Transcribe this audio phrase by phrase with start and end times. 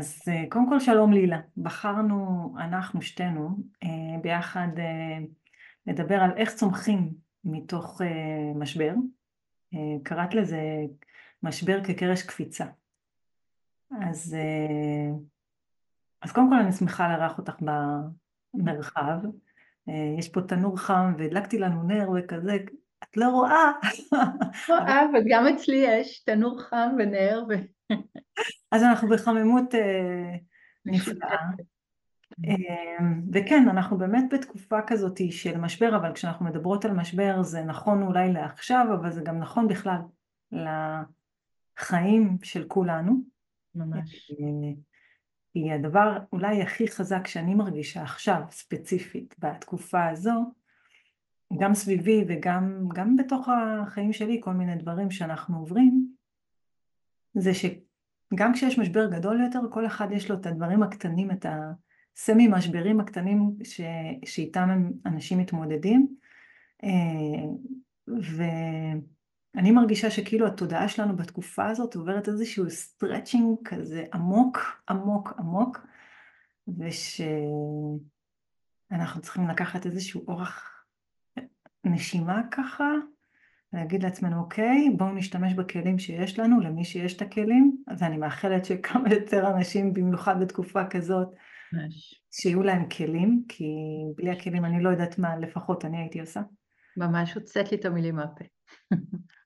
[0.00, 3.48] אז אה, קודם כל שלום לילה, בחרנו אנחנו שתינו
[3.82, 5.18] אה, ביחד אה,
[5.86, 7.10] לדבר על איך צומחים
[7.44, 8.00] מתוך
[8.54, 8.94] משבר,
[10.02, 10.60] קראת לזה
[11.42, 12.64] משבר כקרש קפיצה.
[14.02, 14.36] אז,
[16.22, 17.54] אז קודם כל אני שמחה לארח אותך
[18.54, 19.16] במרחב,
[20.18, 22.56] יש פה תנור חם והדלקתי לנו נר וכזה,
[23.02, 23.72] את לא רואה.
[24.68, 27.44] רואה, וגם אצלי יש תנור חם ונר.
[28.70, 30.36] אז אנחנו בחממות אה,
[30.84, 31.36] נפלאה.
[32.48, 38.02] אה, וכן, אנחנו באמת בתקופה כזאת של משבר, אבל כשאנחנו מדברות על משבר זה נכון
[38.02, 39.98] אולי לעכשיו, אבל זה גם נכון בכלל
[40.52, 43.12] לחיים של כולנו.
[43.74, 44.30] ממש.
[44.30, 44.72] אה,
[45.52, 50.52] כי הדבר אולי הכי חזק שאני מרגישה עכשיו, ספציפית, בתקופה הזו,
[51.58, 56.14] גם סביבי וגם גם בתוך החיים שלי, כל מיני דברים שאנחנו עוברים,
[57.34, 57.54] זה
[58.34, 61.46] שגם כשיש משבר גדול יותר, כל אחד יש לו את הדברים הקטנים, את
[62.16, 63.80] הסמי משברים הקטנים ש...
[64.24, 66.16] שאיתם אנשים מתמודדים.
[66.84, 66.88] אה,
[68.08, 75.78] ואני מרגישה שכאילו התודעה שלנו בתקופה הזאת עוברת איזשהו stretching כזה עמוק, עמוק, עמוק,
[76.78, 77.30] ושאנחנו
[79.22, 80.84] צריכים לקחת איזשהו אורח
[81.84, 82.92] נשימה ככה,
[83.72, 88.64] להגיד לעצמנו, אוקיי, בואו נשתמש בכלים שיש לנו, למי שיש את הכלים, אז אני מאחלת
[88.64, 91.28] שכמה יותר אנשים, במיוחד בתקופה כזאת,
[91.72, 92.22] ממש.
[92.30, 93.64] שיהיו להם כלים, כי
[94.16, 96.40] בלי הכלים אני לא יודעת מה לפחות אני הייתי עושה.
[96.96, 98.44] ממש הוצאת לי את המילים מהפה.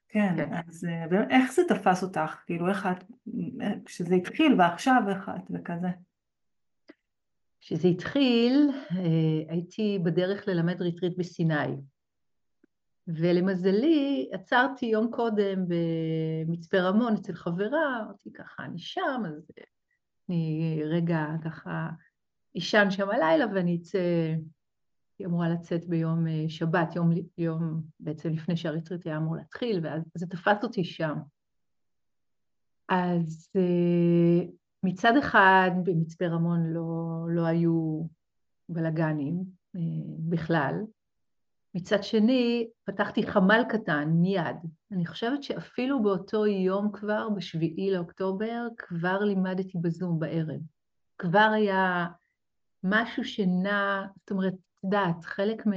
[0.08, 2.36] כן, כן, אז אה, איך זה תפס אותך?
[2.46, 3.04] כאילו, איך את,
[3.84, 5.88] כשזה התחיל ועכשיו איך את וכזה?
[7.60, 11.76] כשזה התחיל, אה, הייתי בדרך ללמד ריטריט בסיני.
[13.08, 19.50] ולמזלי, עצרתי יום קודם במצפה רמון אצל חברה, אמרתי ככה, אני שם, אז
[20.28, 21.88] אני רגע ככה
[22.58, 23.98] אשן שם הלילה ואני אצא,
[25.18, 30.02] היא אמורה לצאת ביום אה, שבת, יום, יום בעצם לפני שהריטריט היה אמור להתחיל, ואז
[30.14, 31.18] זה תפס אותי שם.
[32.88, 34.46] אז אה,
[34.82, 38.06] מצד אחד במצפה רמון לא, לא היו
[38.68, 39.44] בלאגנים
[39.76, 39.80] אה,
[40.28, 40.74] בכלל,
[41.74, 44.56] מצד שני, פתחתי חמ"ל קטן מיד.
[44.92, 50.60] אני חושבת שאפילו באותו יום כבר, בשביעי לאוקטובר, כבר לימדתי בזום בערב.
[51.18, 52.06] כבר היה
[52.82, 55.72] משהו שנע, זאת אומרת, את יודעת, חלק מ...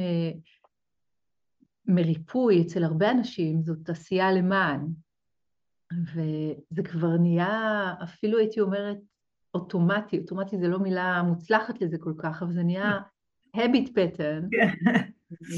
[1.87, 4.87] מריפוי אצל הרבה אנשים זאת עשייה למען.
[6.13, 8.97] וזה כבר נהיה, אפילו הייתי אומרת,
[9.53, 12.99] אוטומטי, אוטומטי זה לא מילה מוצלחת לזה כל כך, אבל זה נהיה
[13.55, 14.49] habit pattern.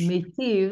[0.08, 0.72] מיטיב,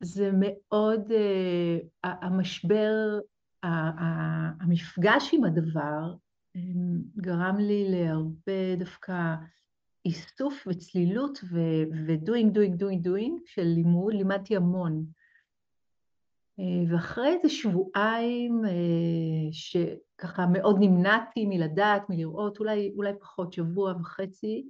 [0.00, 3.18] זה מאוד, אה, המשבר,
[3.62, 6.14] המפגש עם הדבר
[7.16, 9.34] גרם לי להרבה דווקא
[10.04, 15.04] איסוף וצלילות ו-doing, doing, doing, doing של לימוד, לימדתי המון.
[16.60, 24.68] אה, ואחרי איזה שבועיים אה, שככה מאוד נמנעתי מלדעת, מלראות, אולי, אולי פחות, שבוע וחצי,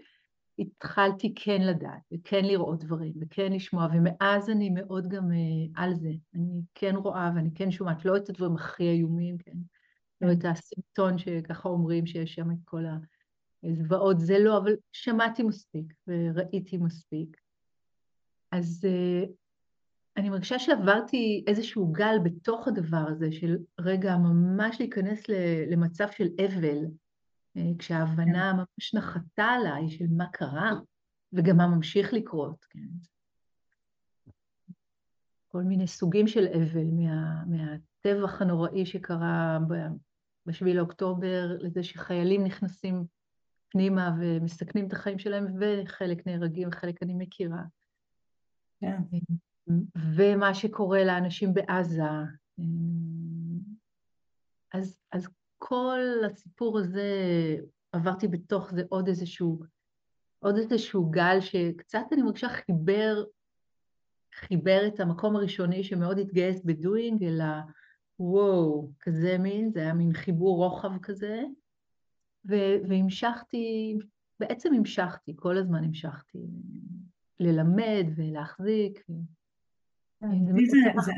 [0.59, 6.11] התחלתי כן לדעת, וכן לראות דברים, וכן לשמוע, ומאז אני מאוד גם uh, על זה.
[6.35, 9.57] אני כן רואה ואני כן שומעת, לא את הדברים הכי איומים, כן?
[10.21, 10.39] לא כן.
[10.39, 12.85] את הסרטון שככה אומרים שיש שם את כל
[13.65, 17.37] הזוועות, זה לא, אבל שמעתי מספיק וראיתי מספיק.
[18.51, 19.29] אז uh,
[20.17, 25.23] אני מרגישה שעברתי איזשהו גל בתוך הדבר הזה, של רגע ממש להיכנס
[25.71, 27.02] למצב של אבל, אה,
[27.79, 28.57] כשההבנה כן.
[28.57, 30.73] ממש נחתה עליי של מה קרה,
[31.33, 32.89] וגם מה ממשיך לקרות, כן.
[35.49, 43.05] כל מיני סוגים של אבל, מה, מהטבח הנוראי שקרה ב-7 לאוקטובר, לזה שחיילים נכנסים
[43.69, 47.63] פנימה ומסכנים את החיים שלהם, וחלק נהרגים, וחלק אני מכירה.
[48.81, 49.03] כן.
[50.17, 52.03] ומה שקורה לאנשים בעזה.
[52.59, 52.65] אה,
[54.73, 55.29] אז, אז
[55.69, 57.11] כל הסיפור הזה,
[57.93, 59.59] עברתי בתוך זה עוד איזשהו,
[60.39, 63.25] עוד איזשהו גל שקצת אני מרגישה חיבר,
[64.35, 67.45] חיבר את המקום הראשוני שמאוד התגייס בדואינג, אלא
[68.19, 71.43] וואו, כזה מין, זה היה מין חיבור רוחב כזה,
[72.49, 73.99] ו- והמשכתי,
[74.41, 76.39] בעצם המשכתי, כל הזמן המשכתי
[77.41, 79.07] ללמד ולהחזיק.
[80.31, 81.13] לי זה, זה,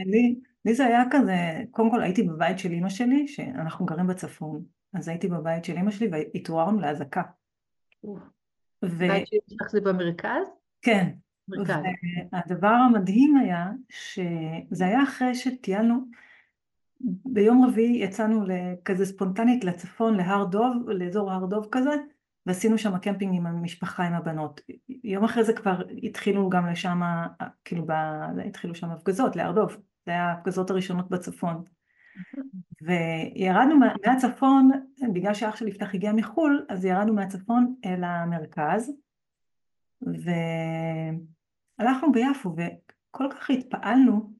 [0.64, 5.08] לי, זה היה כזה, קודם כל הייתי בבית של אימא שלי, שאנחנו גרים בצפון, אז
[5.08, 7.22] הייתי בבית של אימא שלי והתעוררנו לאזעקה.
[8.82, 10.46] בית שלך זה במרכז?
[10.82, 11.10] כן.
[11.48, 11.82] מרכז.
[12.32, 16.04] והדבר המדהים היה שזה היה אחרי שטיילנו
[17.24, 18.44] ביום רביעי יצאנו
[18.84, 21.90] כזה ספונטנית לצפון, להר דוב, לאזור הר דוב כזה,
[22.46, 24.60] ועשינו שם קמפינג עם המשפחה, עם הבנות.
[25.04, 27.00] יום אחרי זה כבר התחילו גם לשם,
[27.64, 27.92] כאילו ב...
[28.46, 29.76] התחילו שם הפגזות, להר דוב.
[30.06, 31.64] זה היה ההפגזות הראשונות בצפון.
[32.82, 34.70] וירדנו מהצפון,
[35.12, 38.92] בגלל שאח שלי יפתח הגיע מחו"ל, אז ירדנו מהצפון אל המרכז,
[41.78, 44.32] והלכנו ביפו, וכל כך התפעלנו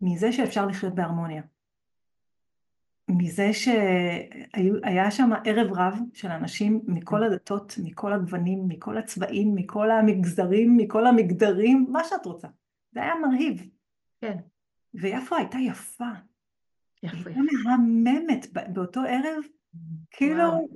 [0.00, 1.42] מזה שאפשר לחיות בהרמוניה.
[3.08, 10.76] מזה שהיה שם ערב רב של אנשים מכל הדתות, מכל הגוונים, מכל הצבעים, מכל המגזרים,
[10.76, 12.48] מכל המגדרים, מה שאת רוצה.
[12.92, 13.68] זה היה מרהיב.
[14.20, 14.36] כן.
[14.94, 16.10] ויפו הייתה יפה.
[17.02, 17.30] יפה.
[17.30, 19.42] הייתה מהממת באותו ערב,
[20.10, 20.68] כאילו...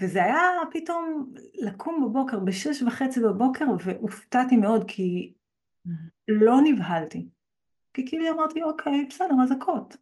[0.00, 0.40] וזה היה
[0.70, 5.32] פתאום לקום בבוקר, בשש וחצי בבוקר, והופתעתי מאוד, כי
[6.28, 7.28] לא נבהלתי.
[7.94, 9.96] כי כאילו אמרתי, אוקיי, בסדר, אזעקות.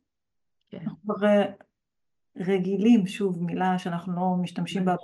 [0.71, 0.79] כן.
[0.83, 1.45] אנחנו כבר אה,
[2.37, 4.95] רגילים, שוב, מילה שאנחנו לא משתמשים בה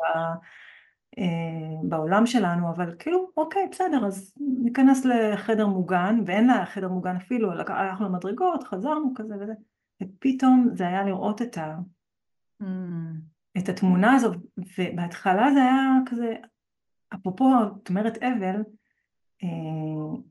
[1.19, 7.17] אה, בעולם שלנו, אבל כאילו, אוקיי, בסדר, אז ניכנס לחדר מוגן, ואין לה חדר מוגן
[7.17, 9.53] אפילו, הלכנו למדרגות, חזרנו כזה וזה,
[10.03, 11.77] ופתאום זה היה לראות את, ה...
[12.63, 12.67] mm.
[13.59, 14.37] את התמונה הזאת,
[14.79, 16.35] ובהתחלה זה היה כזה,
[17.15, 17.51] אפרופו,
[17.83, 18.63] את אומרת אבל,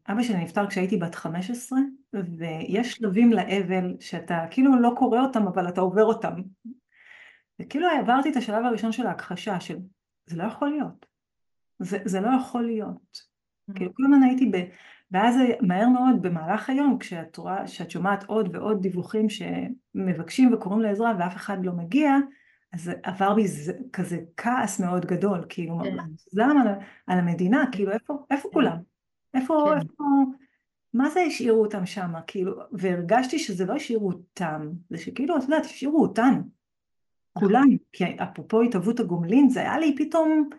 [0.07, 1.79] אבא שלי נפטר כשהייתי בת 15,
[2.13, 6.33] ויש שלבים לאבל שאתה כאילו לא קורא אותם, אבל אתה עובר אותם.
[7.61, 9.77] וכאילו עברתי את השלב הראשון של ההכחשה, של
[10.25, 11.05] זה לא יכול להיות.
[11.79, 13.17] זה, זה לא יכול להיות.
[13.17, 13.75] Mm-hmm.
[13.75, 14.63] כאילו כל הזמן הייתי ב...
[15.11, 21.13] ואז מהר מאוד במהלך היום, כשאת רואה, כשאת שומעת עוד ועוד דיווחים שמבקשים וקוראים לעזרה
[21.19, 22.17] ואף אחד לא מגיע,
[22.73, 25.83] אז עבר בי זה, כזה כעס מאוד גדול, כאילו, yeah.
[25.83, 25.97] כן.
[26.31, 26.67] זעם על,
[27.07, 28.53] על המדינה, כאילו, איפה, איפה yeah.
[28.53, 28.77] כולם?
[29.33, 29.79] איפה, כן.
[29.79, 30.03] איפה,
[30.93, 32.13] מה זה השאירו אותם שם?
[32.27, 36.41] כאילו, והרגשתי שזה לא השאירו אותם, זה שכאילו, את יודעת, השאירו אותנו.
[37.33, 40.49] כולם, כי אפרופו התהוות הגומלין, זה היה לי פתאום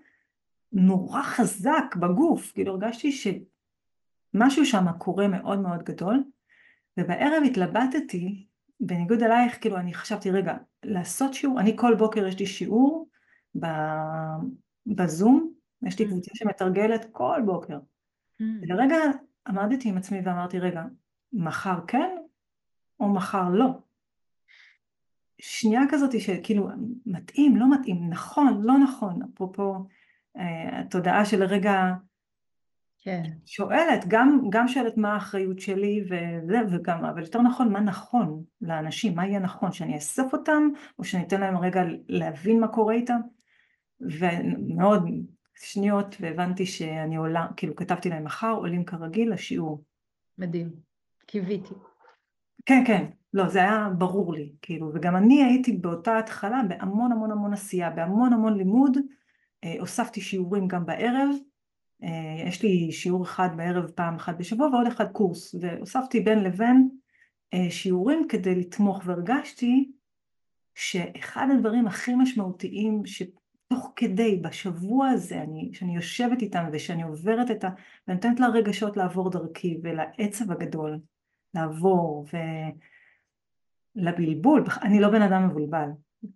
[0.72, 6.24] נורא חזק בגוף, כאילו הרגשתי שמשהו שם קורה מאוד מאוד גדול,
[7.00, 8.46] ובערב התלבטתי,
[8.80, 13.08] בניגוד אלייך, כאילו אני חשבתי, רגע, לעשות שיעור, אני כל בוקר יש לי שיעור
[14.86, 16.08] בזום, יש לי mm.
[16.08, 17.78] קבוצה שמתרגלת כל בוקר.
[18.40, 18.44] Mm.
[18.62, 18.96] ולרגע
[19.46, 20.82] עמדתי עם עצמי ואמרתי, רגע,
[21.32, 22.16] מחר כן
[23.00, 23.68] או מחר לא?
[25.38, 26.68] שנייה כזאת שכאילו
[27.06, 29.74] מתאים, לא מתאים, נכון, לא נכון, אפרופו
[30.36, 31.92] אה, התודעה של הרגע
[33.04, 33.22] כן.
[33.46, 39.14] שואלת, גם, גם שואלת מה האחריות שלי וזה, וגם, אבל יותר נכון, מה נכון לאנשים,
[39.14, 43.20] מה יהיה נכון, שאני אאסוף אותם, או שאני אתן להם רגע להבין מה קורה איתם,
[44.00, 45.08] ומאוד
[45.56, 49.84] שניות, והבנתי שאני עולה, כאילו כתבתי להם מחר, עולים כרגיל לשיעור.
[50.38, 50.70] מדהים,
[51.26, 51.74] קיוויתי.
[52.66, 53.04] כן, כן,
[53.34, 57.90] לא, זה היה ברור לי, כאילו, וגם אני הייתי באותה התחלה בהמון המון המון עשייה,
[57.90, 58.98] בהמון המון לימוד,
[59.64, 61.30] אה, הוספתי שיעורים גם בערב,
[62.02, 66.88] אה, יש לי שיעור אחד בערב פעם אחת בשבוע ועוד אחד קורס, והוספתי בין לבין
[67.54, 69.92] אה, שיעורים כדי לתמוך, והרגשתי
[70.74, 73.06] שאחד הדברים הכי משמעותיים
[73.66, 77.68] שתוך כדי, בשבוע הזה, אני, שאני יושבת איתם ושאני עוברת את ה...
[78.08, 80.98] ונותנת לרגשות לעבור דרכי ולעצב הגדול
[81.54, 82.36] לעבור, ו...
[83.96, 85.88] לבלבול, אני לא בן אדם מבולבל,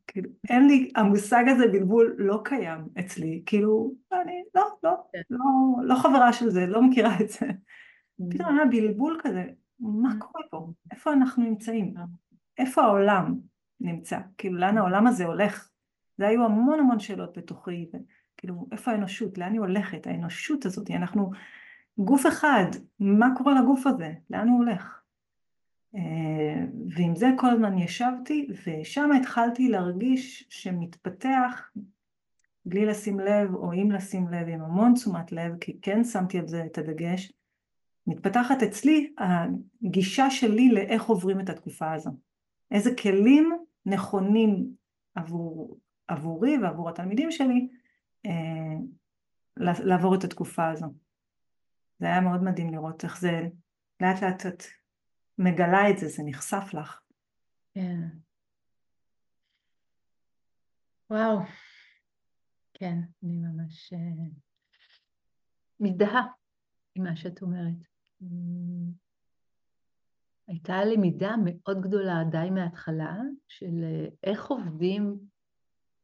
[0.06, 5.20] כאילו, אין לי, המושג הזה בלבול לא קיים אצלי, כאילו, אני לא, לא, כן.
[5.30, 5.44] לא,
[5.84, 7.46] לא חברה של זה, לא מכירה את זה.
[7.46, 8.24] Mm.
[8.30, 9.44] פתאום היה בלבול כזה,
[9.80, 10.18] מה mm.
[10.18, 10.70] קורה פה?
[10.92, 11.94] איפה אנחנו נמצאים?
[11.96, 12.00] mm.
[12.58, 13.34] איפה העולם
[13.80, 14.18] נמצא?
[14.38, 15.70] כאילו, לאן העולם הזה הולך?
[16.18, 17.90] זה היו המון המון שאלות בתוכי,
[18.36, 19.38] כאילו, איפה האנושות?
[19.38, 20.06] לאן היא הולכת?
[20.06, 21.30] האנושות הזאת, אנחנו
[21.98, 22.66] גוף אחד,
[23.00, 24.12] מה קורה לגוף הזה?
[24.30, 25.00] לאן הוא הולך?
[25.94, 26.64] אה,
[26.96, 31.70] ועם זה כל הזמן ישבתי, ושם התחלתי להרגיש שמתפתח,
[32.66, 36.48] בלי לשים לב או עם לשים לב, עם המון תשומת לב, כי כן שמתי על
[36.48, 37.32] זה את הדגש,
[38.06, 39.12] מתפתחת אצלי
[39.82, 42.10] הגישה שלי לאיך עוברים את התקופה הזו.
[42.70, 44.70] איזה כלים נכונים
[45.14, 47.68] עבור, עבורי ועבור התלמידים שלי
[48.26, 48.32] אה,
[49.84, 50.86] לעבור את התקופה הזו.
[51.98, 53.48] זה היה מאוד מדהים לראות איך זה
[54.00, 54.62] לאט לאט את
[55.38, 57.00] מגלה את זה, זה נחשף לך.
[57.74, 58.00] כן.
[61.10, 61.38] וואו.
[62.74, 64.28] כן, אני ממש אה,
[65.80, 66.22] מזדהה
[66.94, 67.86] עם מה שאת אומרת.
[70.48, 73.16] הייתה למידה מאוד גדולה די מההתחלה
[73.48, 75.18] של אה, איך עובדים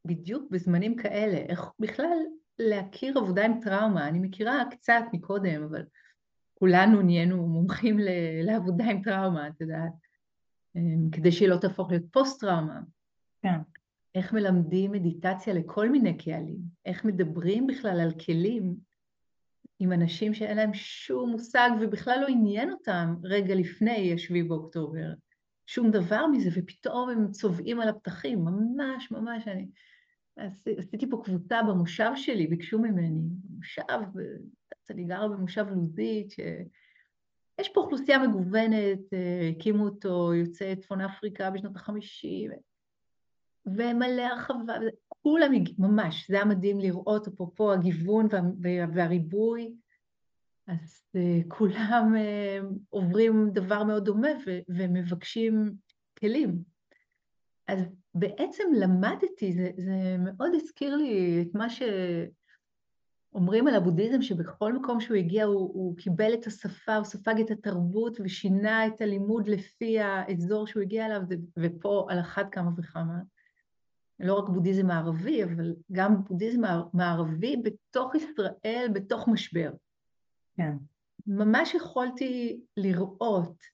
[0.07, 2.19] בדיוק בזמנים כאלה, איך בכלל
[2.59, 4.09] להכיר עבודה עם טראומה.
[4.09, 5.83] אני מכירה קצת מקודם, אבל
[6.55, 7.99] כולנו נהיינו מומחים
[8.43, 9.93] לעבודה עם טראומה, את יודעת.
[10.77, 12.81] אמ, כדי שהיא לא תהפוך להיות פוסט-טראומה.
[13.43, 13.59] כן.
[14.15, 18.75] איך מלמדים מדיטציה לכל מיני קהלים, איך מדברים בכלל על כלים
[19.79, 25.13] עם אנשים שאין להם שום מושג ובכלל לא עניין אותם רגע לפני השביעי באוקטובר,
[25.67, 29.67] שום דבר מזה, ופתאום הם צובעים על הפתחים, ממש ממש, אני...
[30.79, 33.83] עשיתי פה קבוצה במושב שלי, ביקשו ממני, במושב,
[34.91, 41.77] אני גרה במושב לוזית, שיש פה אוכלוסייה מגוונת, אה, הקימו אותו יוצאי צפון אפריקה בשנות
[41.77, 42.51] החמישים,
[43.67, 44.75] ומלא הרחבה,
[45.09, 48.41] כולם ממש, זה היה מדהים לראות, אפרופו הגיוון וה,
[48.95, 49.75] והריבוי,
[50.67, 54.29] אז uh, כולם uh, עוברים דבר מאוד דומה
[54.69, 55.75] ומבקשים
[56.19, 56.63] כלים.
[57.69, 57.79] אז
[58.15, 61.67] בעצם למדתי, זה, זה מאוד הזכיר לי את מה
[63.31, 67.51] שאומרים על הבודהיזם, שבכל מקום שהוא הגיע הוא, הוא קיבל את השפה, הוא ספג את
[67.51, 71.23] התרבות ושינה את הלימוד לפי האזור שהוא הגיע אליו,
[71.59, 73.19] ופה על אחת כמה וכמה.
[74.21, 76.61] לא רק בודהיזם מערבי, אבל גם בודהיזם
[76.93, 79.71] מערבי בתוך ישראל, בתוך משבר.
[80.57, 80.73] כן.
[81.27, 83.74] ממש יכולתי לראות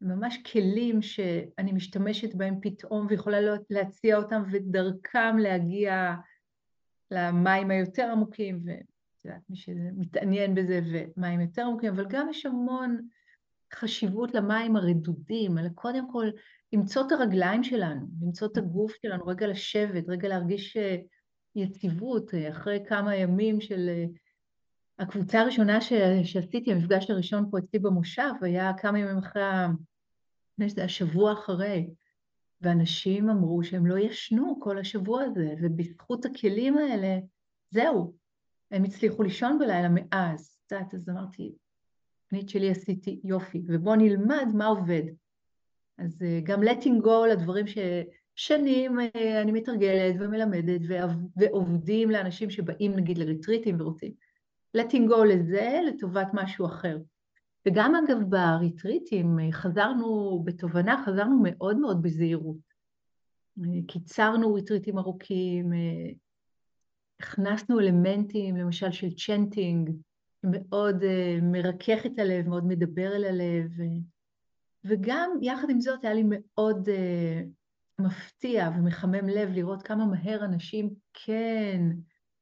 [0.00, 3.38] ממש כלים שאני משתמשת בהם פתאום ויכולה
[3.70, 6.14] להציע אותם ודרכם להגיע
[7.10, 10.80] למים היותר עמוקים, ואת יודעת, מי שמתעניין בזה,
[11.16, 13.00] ומים יותר עמוקים, אבל גם יש המון
[13.74, 16.26] חשיבות למים הרדודים, אלא קודם כל
[16.72, 20.96] למצוא את הרגליים שלנו, למצוא את הגוף שלנו, רגע לשבת, רגע להרגיש אה,
[21.56, 23.88] יציבות, אה, אחרי כמה ימים של...
[23.88, 24.04] אה,
[24.98, 25.92] הקבוצה הראשונה ש...
[26.24, 29.42] שעשיתי, המפגש הראשון פה אצלי במושב, היה כמה ימים אחרי,
[30.68, 31.90] זה השבוע אחרי,
[32.60, 37.18] ואנשים אמרו שהם לא ישנו כל השבוע הזה, ובזכות הכלים האלה,
[37.70, 38.14] זהו,
[38.70, 40.58] הם הצליחו לישון בלילה מאז.
[40.66, 41.54] את יודעת, אז אמרתי,
[42.22, 45.02] תוכנית שלי עשיתי יופי, ובואו נלמד מה עובד.
[45.98, 50.80] אז אה, גם letting go לדברים ששנים אה, אני מתרגלת ומלמדת
[51.36, 54.12] ועובדים לאנשים שבאים נגיד לריטריטים ורוצים.
[54.76, 56.98] letting go לזה לטובת משהו אחר.
[57.68, 62.70] וגם אגב בריטריטים אה, חזרנו בתובנה, חזרנו מאוד מאוד בזהירות.
[63.88, 65.72] קיצרנו ריטריטים ארוכים,
[67.20, 69.90] הכנסנו אלמנטים למשל של צ'נטינג,
[70.44, 70.96] מאוד
[71.42, 73.70] מרכך את הלב, מאוד מדבר אל הלב.
[74.84, 76.88] וגם יחד עם זאת היה לי מאוד
[78.00, 81.82] מפתיע ומחמם לב לראות כמה מהר אנשים כן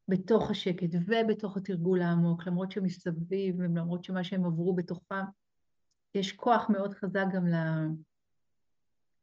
[0.08, 5.24] בתוך השקט ובתוך התרגול העמוק, למרות שמסביב ולמרות שמה שהם עברו בתוכם,
[6.14, 7.46] יש כוח מאוד חזק גם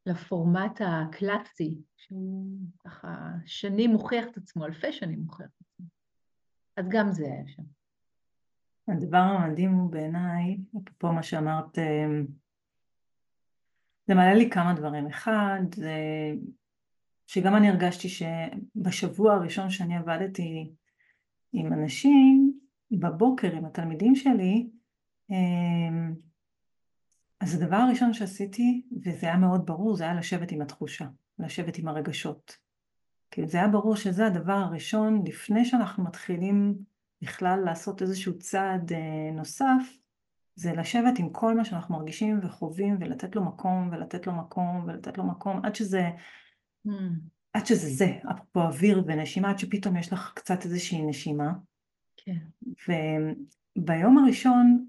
[0.06, 5.86] לפורמט הקלאסי, שהוא ככה שנים מוכיח את עצמו, אלפי שנים מוכיח את עצמו.
[6.76, 7.62] אז גם זה היה שם.
[8.88, 12.06] הדבר המדהים הוא בעיניי, אפרופו מה שאמרת, אה,
[14.06, 15.06] זה מעלה לי כמה דברים.
[15.06, 15.92] אחד, זה
[17.26, 20.70] שגם אני הרגשתי שבשבוע הראשון שאני עבדתי
[21.52, 22.58] עם אנשים,
[22.90, 24.66] בבוקר עם התלמידים שלי,
[25.30, 26.14] אמ,
[27.40, 31.06] אז הדבר הראשון שעשיתי, וזה היה מאוד ברור, זה היה לשבת עם התחושה,
[31.38, 32.56] לשבת עם הרגשות.
[33.30, 36.74] כי זה היה ברור שזה הדבר הראשון, לפני שאנחנו מתחילים
[37.22, 39.98] בכלל לעשות איזשהו צעד אה, נוסף,
[40.54, 45.18] זה לשבת עם כל מה שאנחנו מרגישים וחווים ולתת לו מקום ולתת לו מקום ולתת
[45.18, 46.10] לו מקום עד שזה.
[47.52, 51.52] עד שזה זה, אפרופו אוויר ונשימה, עד שפתאום יש לך קצת איזושהי נשימה.
[52.16, 52.38] כן.
[53.76, 54.86] וביום הראשון,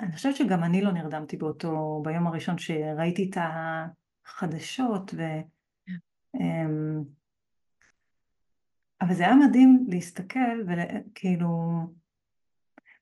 [0.00, 3.36] אני חושבת שגם אני לא נרדמתי באותו, ביום הראשון שראיתי את
[4.26, 5.22] החדשות ו...
[5.86, 5.96] כן.
[6.40, 7.02] אמ,
[9.00, 11.48] אבל זה היה מדהים להסתכל וכאילו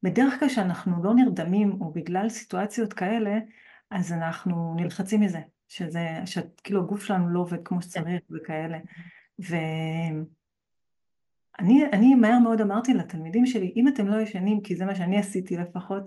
[0.03, 3.39] בדרך כלל כשאנחנו לא נרדמים או בגלל סיטואציות כאלה,
[3.91, 5.41] אז אנחנו נלחצים מזה,
[5.75, 8.79] שזה, שכאילו הגוף שלנו לא עובד כמו שצריך וכאלה.
[11.59, 15.57] ואני מהר מאוד אמרתי לתלמידים שלי, אם אתם לא ישנים, כי זה מה שאני עשיתי
[15.57, 16.03] לפחות,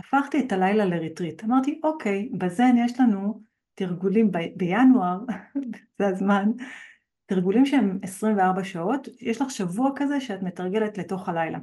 [0.00, 1.44] הפכתי את הלילה לריטריט.
[1.44, 3.40] אמרתי, אוקיי, בזן יש לנו
[3.74, 5.20] תרגולים ב- בינואר,
[5.98, 6.50] זה הזמן,
[7.26, 11.58] תרגולים שהם 24 שעות, יש לך שבוע כזה שאת מתרגלת לתוך הלילה.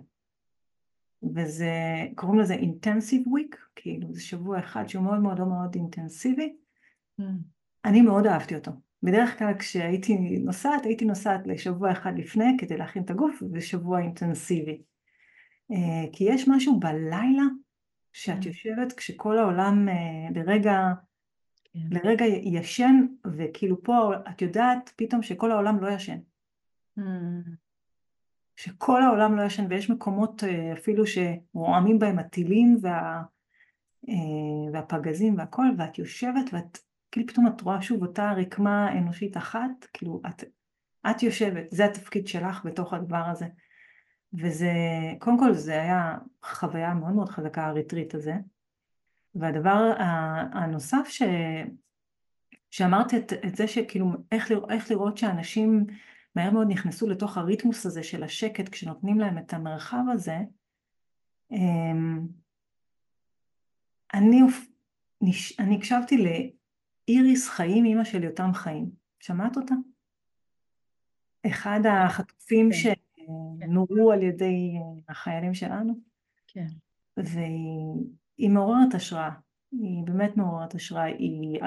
[1.35, 1.71] וזה,
[2.15, 6.62] קוראים לזה אינטנסיב וויק, כאילו זה שבוע אחד שהוא מאוד מאוד מאוד אינטנסיבי.
[7.85, 8.71] אני מאוד אהבתי אותו.
[9.03, 14.81] בדרך כלל כשהייתי נוסעת, הייתי נוסעת לשבוע אחד לפני כדי להכין את הגוף, ושבוע אינטנסיבי.
[15.71, 17.43] אה, כי יש משהו בלילה
[18.13, 18.47] שאת mm.
[18.47, 19.95] יושבת כשכל העולם אה,
[20.35, 20.79] לרגע,
[21.63, 21.79] כן.
[21.91, 23.05] לרגע ישן,
[23.37, 26.17] וכאילו פה את יודעת פתאום שכל העולם לא ישן.
[26.99, 27.01] Mm.
[28.55, 33.21] שכל העולם לא ישן ויש מקומות אה, אפילו שרועמים בהם הטילים וה,
[34.73, 36.77] והפגזים והכל ואת יושבת ואת
[37.13, 40.43] כאילו פתאום את רואה שוב אותה רקמה אנושית אחת, כאילו את,
[41.09, 43.45] את יושבת, זה התפקיד שלך בתוך הדבר הזה.
[44.33, 44.71] וזה,
[45.19, 48.33] קודם כל זה היה חוויה מאוד מאוד חזקה הריטריט הזה.
[49.35, 49.93] והדבר
[50.53, 51.21] הנוסף ש...
[52.71, 55.85] שאמרתי את, את זה שכאילו איך, לראות, איך לראות שאנשים
[56.35, 60.37] מהר מאוד נכנסו לתוך הריתמוס הזה של השקט כשנותנים להם את המרחב הזה,
[61.51, 62.27] אמ,
[64.13, 64.41] אני,
[65.59, 66.17] אני הקשבתי
[67.07, 68.89] לאיריס חיים, אימא של יותם חיים.
[69.19, 69.75] שמעת אותה?
[71.47, 72.93] אחד החטופים כן.
[73.63, 74.73] שנורו על ידי
[75.09, 75.93] החיילים שלנו.
[76.47, 76.67] כן.
[77.17, 79.31] והיא מעוררת השראה.
[79.81, 81.59] היא באמת מעוררת השראה, היא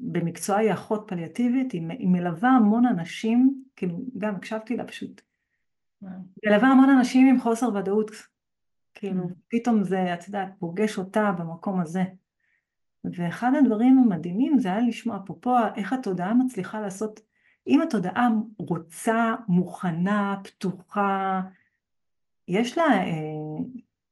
[0.00, 5.20] במקצוע היא אחות פליאטיבית, היא, היא מלווה המון אנשים, כאילו גם הקשבתי לה פשוט,
[6.02, 6.10] היא
[6.46, 8.10] מלווה המון אנשים עם חוסר ודאות,
[8.94, 9.32] כאילו mm.
[9.48, 12.02] פתאום זה, את יודעת, פוגש אותה במקום הזה.
[13.04, 17.20] ואחד הדברים המדהימים זה היה לשמוע אפרופו איך התודעה מצליחה לעשות,
[17.66, 18.28] אם התודעה
[18.58, 21.40] רוצה, מוכנה, פתוחה,
[22.48, 23.64] יש לה, אה,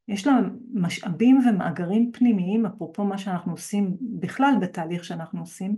[0.08, 0.32] יש לה
[0.74, 5.76] משאבים ומאגרים פנימיים, אפרופו מה שאנחנו עושים בכלל בתהליך שאנחנו עושים,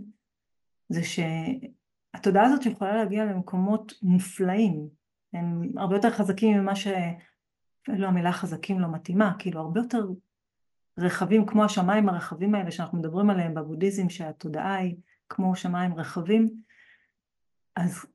[0.88, 4.88] זה שהתודעה הזאת יכולה להגיע למקומות מופלאים,
[5.32, 6.86] הם הרבה יותר חזקים ממה ש...
[7.82, 10.06] אפילו המילה חזקים לא מתאימה, כאילו הרבה יותר
[10.98, 14.96] רחבים כמו השמיים הרחבים האלה שאנחנו מדברים עליהם בבודהיזם, שהתודעה היא
[15.28, 16.62] כמו שמיים רחבים,
[17.76, 18.06] אז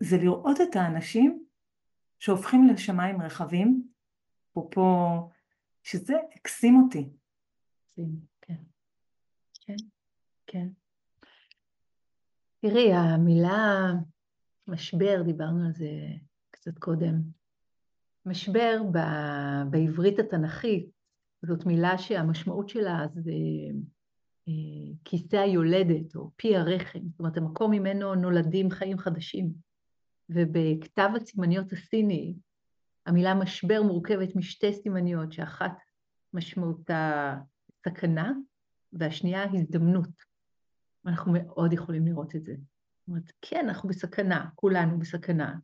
[0.00, 1.44] זה לראות את האנשים
[2.18, 3.82] שהופכים לשמיים רחבים,
[4.50, 4.88] אפרופו
[5.82, 7.08] שזה הקסים אותי.
[7.96, 8.54] כן,
[9.60, 9.76] כן,
[10.46, 10.68] כן.
[12.60, 13.92] תראי, המילה
[14.68, 15.90] משבר, דיברנו על זה
[16.50, 17.14] קצת קודם.
[18.26, 18.98] משבר ב...
[19.70, 21.01] בעברית התנ"כית,
[21.42, 23.32] זאת מילה שהמשמעות שלה זה
[24.48, 29.52] אה, כיסא היולדת או פי הרחם, זאת אומרת המקום ממנו נולדים חיים חדשים.
[30.30, 32.34] ובכתב הסימניות הסיני
[33.06, 35.72] המילה משבר מורכבת משתי סימניות, שאחת
[36.34, 37.36] משמעותה
[37.84, 38.32] סכנה,
[38.92, 40.08] והשנייה הזדמנות.
[41.06, 42.52] אנחנו מאוד יכולים לראות את זה.
[42.52, 45.54] זאת אומרת, כן, אנחנו בסכנה, כולנו בסכנה.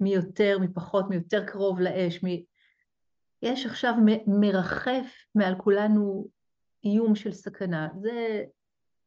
[0.00, 2.44] מי יותר, מי פחות, מי יותר קרוב לאש, מי...
[3.42, 3.94] יש עכשיו
[4.26, 6.26] מרחף מעל כולנו
[6.84, 7.88] איום של סכנה.
[8.00, 8.44] זה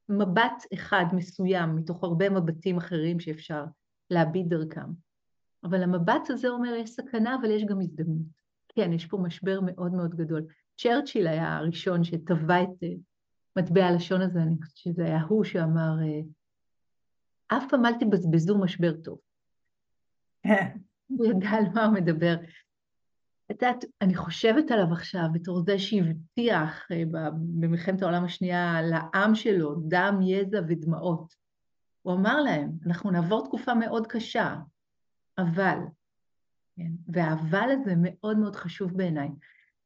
[0.09, 3.63] מבט אחד מסוים מתוך הרבה מבטים אחרים שאפשר
[4.09, 4.89] להביט דרכם.
[5.63, 8.43] אבל המבט הזה אומר, יש סכנה, אבל יש גם הזדמנות.
[8.75, 10.45] כן, יש פה משבר מאוד מאוד גדול.
[10.77, 12.89] צ'רצ'יל היה הראשון שטבע את אה,
[13.55, 16.21] מטבע הלשון הזה, אני חושבת שזה היה הוא שאמר, אה,
[17.57, 19.19] אף פעם אל תבזבזו משבר טוב.
[21.07, 22.35] הוא ידע על מה הוא מדבר.
[23.51, 27.03] את יודעת, אני חושבת עליו עכשיו בתור זה שהבטיח אה,
[27.59, 31.33] במלחמת העולם השנייה לעם שלו דם, יזע ודמעות.
[32.01, 34.55] הוא אמר להם, אנחנו נעבור תקופה מאוד קשה,
[35.37, 35.77] אבל,
[36.75, 36.91] כן?
[37.07, 39.29] והאבל הזה מאוד מאוד חשוב בעיניי.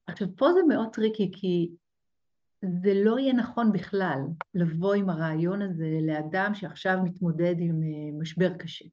[0.08, 1.70] עכשיו, פה זה מאוד tricky, כי
[2.62, 4.20] זה לא יהיה נכון בכלל
[4.54, 8.86] לבוא עם הרעיון הזה לאדם שעכשיו מתמודד עם אה, משבר קשה.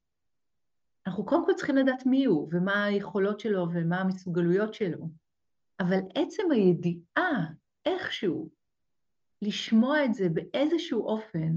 [1.07, 5.09] אנחנו קודם כל צריכים לדעת מי הוא, ומה היכולות שלו, ומה המסוגלויות שלו.
[5.79, 7.45] אבל עצם הידיעה,
[7.85, 8.49] איכשהו,
[9.41, 11.55] לשמוע את זה באיזשהו אופן,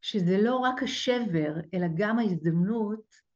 [0.00, 3.28] שזה לא רק השבר, אלא גם ההזדמנות,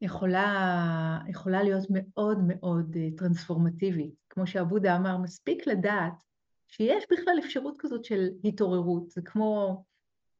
[0.00, 4.14] יכולה, יכולה להיות מאוד מאוד אה, טרנספורמטיבית.
[4.30, 6.22] כמו שעבודה אמר, מספיק לדעת
[6.68, 9.10] שיש בכלל אפשרות כזאת של התעוררות.
[9.10, 9.84] זה כמו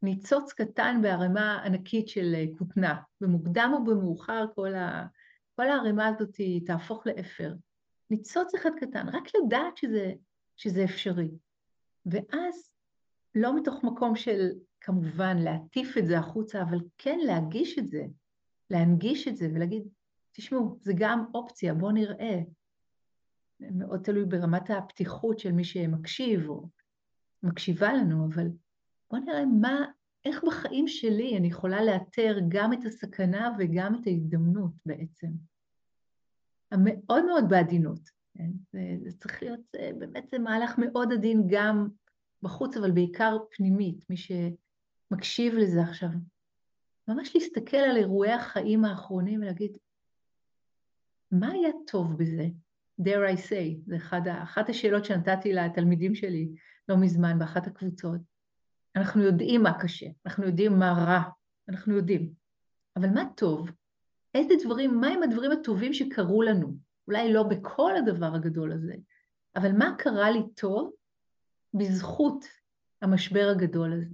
[0.05, 3.01] ניצוץ קטן בערימה ענקית של אה, כותנה.
[3.21, 5.07] במוקדם או במאוחר כל, ה,
[5.57, 7.55] כל הערימה הזאת תהפוך לאפר.
[8.11, 10.13] ניצוץ אחד קטן, רק לדעת שזה,
[10.57, 11.31] שזה אפשרי.
[12.07, 12.71] ואז,
[13.35, 18.05] לא מתוך מקום של כמובן להטיף את זה החוצה, אבל כן להגיש את זה,
[18.71, 19.83] להנגיש את זה ולהגיד,
[20.33, 22.41] תשמעו, זה גם אופציה, בואו נראה.
[23.61, 26.69] מאוד תלוי ברמת הפתיחות של מי שמקשיב או
[27.43, 28.47] מקשיבה לנו, אבל
[29.15, 29.85] בואו נראה מה,
[30.25, 35.27] איך בחיים שלי אני יכולה לאתר גם את הסכנה וגם את ההזדמנות בעצם.
[36.73, 38.11] המאוד מאוד בעדינות.
[38.35, 38.51] כן?
[38.73, 41.89] זה, זה צריך להיות, זה, באמת זה מהלך מאוד עדין גם
[42.43, 46.09] בחוץ, אבל בעיקר פנימית, מי שמקשיב לזה עכשיו.
[47.09, 49.79] ממש להסתכל על אירועי החיים האחרונים ולהגיד,
[51.31, 52.47] מה היה טוב בזה?
[53.01, 56.49] dare I say, אחד, אחת השאלות שנתתי לתלמידים שלי
[56.89, 58.34] לא מזמן באחת הקבוצות.
[58.97, 61.23] אנחנו יודעים מה קשה, אנחנו יודעים מה רע,
[61.69, 62.33] אנחנו יודעים.
[62.97, 63.71] אבל מה טוב?
[64.35, 66.77] איזה דברים, מה הם הדברים הטובים שקרו לנו?
[67.09, 68.95] אולי לא בכל הדבר הגדול הזה,
[69.57, 70.93] אבל מה קרה לי טוב
[71.75, 72.45] בזכות
[73.03, 74.07] המשבר הגדול הזה?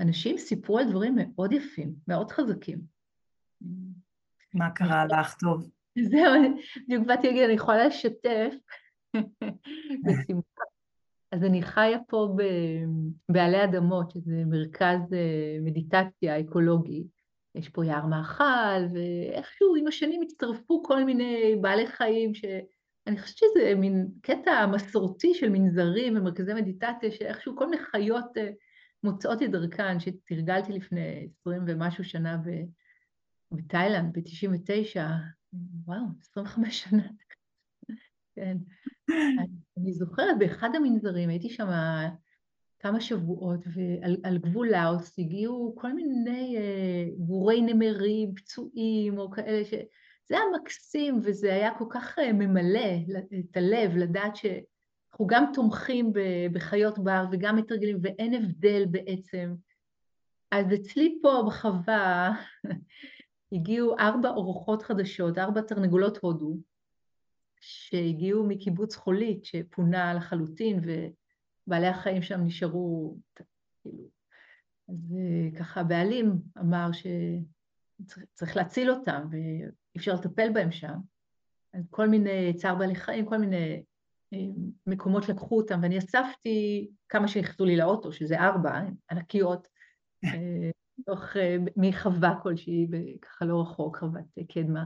[0.00, 2.80] אנשים סיפרו על דברים מאוד יפים, מאוד חזקים.
[4.54, 5.70] מה קרה לך טוב?
[6.10, 6.32] זהו,
[6.84, 8.54] בדיוק באתי להגיד, אני יכולה לשתף
[10.04, 10.55] בשמחה.
[11.32, 12.36] אז אני חיה פה
[13.28, 17.04] בעלי אדמות, שזה מרכז אה, מדיטציה אקולוגי.
[17.54, 23.74] יש פה יער מאכל, ואיכשהו עם השנים הצטרפו כל מיני בעלי חיים, שאני חושבת שזה
[23.74, 28.50] מין קטע מסורתי של מנזרים ומרכזי מדיטציה, שאיכשהו כל מיני חיות אה,
[29.04, 32.38] מוצאות את דרכן, שתרגלתי לפני עשרים ומשהו שנה
[33.52, 35.00] בתאילנד, ב-99,
[35.86, 37.02] וואו, 25 שנה.
[38.36, 38.56] כן.
[39.78, 41.68] אני זוכרת באחד המנזרים, הייתי שם
[42.78, 49.74] כמה שבועות, ועל גבול לאוס הגיעו כל מיני אה, גורי נמרים, פצועים, או כאלה ש...
[50.28, 52.90] זה היה מקסים, וזה היה כל כך אה, ממלא
[53.40, 56.12] את הלב, לדעת שאנחנו גם תומכים
[56.52, 59.54] בחיות בר וגם מתרגלים, ואין הבדל בעצם.
[60.50, 62.32] אז אצלי פה בחווה
[63.52, 66.56] הגיעו ארבע אורחות חדשות, ארבע תרנגולות הודו,
[67.60, 70.80] שהגיעו מקיבוץ חולית, שפונה לחלוטין,
[71.66, 73.16] ובעלי החיים שם נשארו,
[73.82, 74.16] כאילו...
[74.88, 79.62] אז אה, ככה הבעלים אמר שצריך להציל אותם, ואי
[79.96, 80.94] אפשר לטפל בהם שם.
[81.74, 83.82] אז כל מיני צער בעלי חיים, כל מיני
[84.32, 84.38] אה,
[84.86, 89.68] מקומות לקחו אותם, ואני אספתי כמה שנכנסו לי לאוטו, שזה ארבע, ענקיות,
[90.24, 91.22] אה, מתוך,
[91.76, 92.86] מחווה כלשהי,
[93.22, 94.84] ככה לא רחוק, חוות קדמה.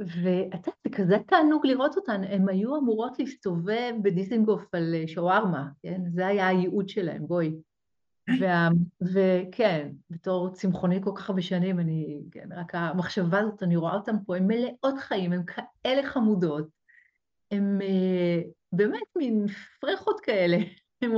[0.00, 6.00] ואתה זה כזה תענוג לראות אותן, הן היו אמורות להסתובב בדיזינגוף על אה, שווארמה, כן?
[6.14, 7.54] זה היה הייעוד שלהן, בואי.
[8.40, 8.68] וה...
[9.00, 14.16] וכן, בתור צמחוני כל כך הרבה שנים, אני, כן, רק המחשבה הזאת, אני רואה אותן
[14.26, 16.68] פה, הן מלאות חיים, הן כאלה חמודות,
[17.50, 18.40] הן אה,
[18.72, 19.46] באמת מין
[19.80, 20.56] פרחות כאלה.
[21.02, 21.10] הן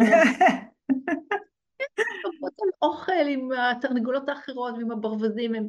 [2.24, 5.68] עוברות על אוכל עם התרנגולות האחרות ועם הברווזים, הן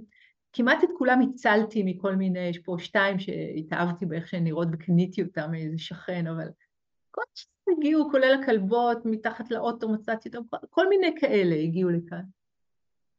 [0.53, 5.51] כמעט את כולם הצלתי מכל מיני, יש פה שתיים שהתאהבתי באיך שהן נראות וקניתי אותן
[5.51, 6.47] מאיזה שכן, אבל
[7.11, 12.23] כל שהגיעו, כולל הכלבות, מתחת לאוטו מצאתי אותן, כל מיני כאלה הגיעו לכאן.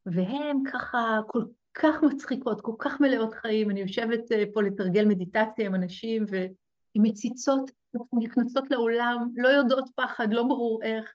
[0.06, 1.44] והן ככה כל
[1.74, 6.52] כך מצחיקות, כל כך מלאות חיים, אני יושבת אה, פה לתרגל מדיטציה עם אנשים, והן
[6.96, 7.70] מציצות,
[8.12, 11.14] נכנסות לעולם, לא יודעות פחד, לא ברור איך,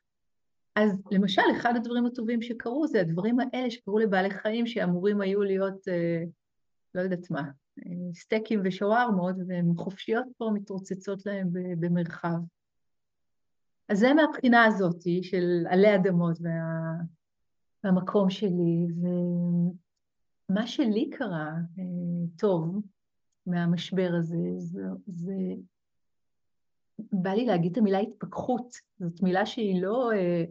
[0.76, 5.88] אז למשל, אחד הדברים הטובים שקרו זה הדברים האלה שקרו לבעלי חיים שאמורים היו להיות,
[5.88, 6.24] אה,
[6.96, 7.42] לא יודעת מה,
[7.80, 12.40] אה, סטייקים ושווארמות, והן חופשיות פה, מתרוצצות להם במרחב.
[13.90, 16.52] אז זה מהבחינה הזאת של עלי אדמות וה...
[17.84, 18.88] והמקום שלי,
[20.50, 21.84] ומה שלי קרה אה,
[22.38, 22.82] טוב
[23.46, 25.34] מהמשבר הזה, זה, זה...
[27.12, 30.12] בא לי להגיד את המילה התפכחות, זאת מילה שהיא לא...
[30.14, 30.44] אה,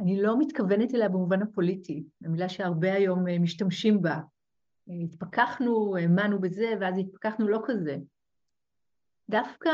[0.00, 4.20] אני לא מתכוונת אליה במובן הפוליטי, המילה שהרבה היום אה, משתמשים בה.
[4.90, 7.96] אה, התפכחנו, האמנו בזה, ואז התפכחנו לא כזה.
[9.30, 9.70] דווקא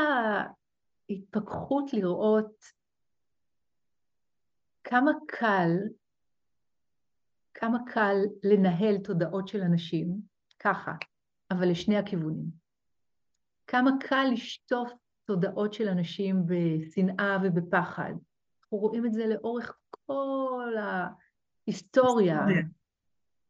[1.09, 2.63] התפכחות לראות
[4.83, 5.69] כמה קל,
[7.53, 10.07] כמה קל לנהל תודעות של אנשים,
[10.59, 10.91] ככה,
[11.51, 12.45] אבל לשני הכיוונים.
[13.67, 14.91] כמה קל לשטוף
[15.31, 18.13] תודעות של אנשים בשנאה ובפחד.
[18.63, 20.73] אנחנו רואים את זה לאורך כל
[21.67, 22.45] ההיסטוריה.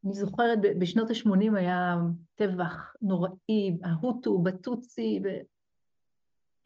[0.05, 1.95] אני זוכרת, בשנות ה-80 היה
[2.35, 5.27] טבח נוראי, ההוטו, בטוצי, ו...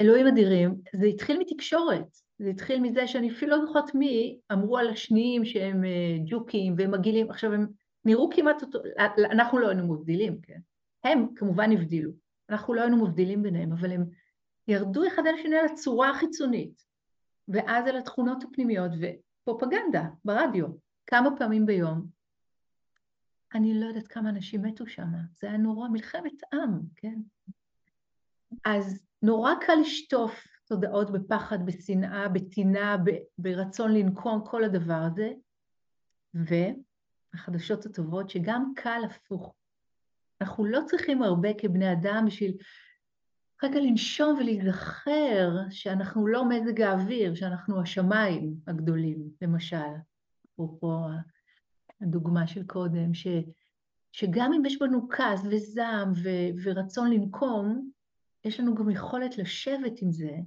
[0.01, 0.75] אלוהים אדירים.
[0.95, 2.17] זה התחיל מתקשורת.
[2.39, 6.91] זה התחיל מזה שאני אפילו לא זוכרת מי, אמרו על השניים שהם אה, ג'וקים והם
[6.91, 7.29] מגעילים.
[7.29, 7.67] עכשיו, הם
[8.05, 8.79] נראו כמעט אותו,
[9.31, 10.59] אנחנו לא היינו מבדילים, כן?
[11.03, 12.11] הם כמובן הבדילו.
[12.49, 14.05] אנחנו לא היינו מבדילים ביניהם, אבל הם
[14.67, 16.85] ירדו אחד על השני על הצורה החיצונית,
[17.47, 18.91] ואז על התכונות הפנימיות,
[19.43, 20.65] פרופגנדה ברדיו,
[21.07, 22.07] כמה פעמים ביום.
[23.53, 25.07] אני לא יודעת כמה אנשים מתו שם,
[25.39, 27.15] זה היה נורא, מלחמת עם, כן?
[28.65, 32.97] אז נורא קל לשטוף תודעות בפחד, בשנאה, בטינה,
[33.37, 35.31] ברצון לנקום, כל הדבר הזה,
[36.33, 39.55] והחדשות הטובות שגם קל הפוך.
[40.41, 42.57] אנחנו לא צריכים הרבה כבני אדם בשביל
[43.65, 49.77] רגע לנשום ולהיזכר שאנחנו לא מזג האוויר, שאנחנו השמיים הגדולים, למשל.
[50.53, 50.99] אפרופו
[52.01, 53.27] הדוגמה של קודם, ש,
[54.11, 56.29] שגם אם יש בנו כעס וזעם ו,
[56.63, 57.89] ורצון לנקום,
[58.45, 60.37] יש לנו גם יכולת לשבת עם זה,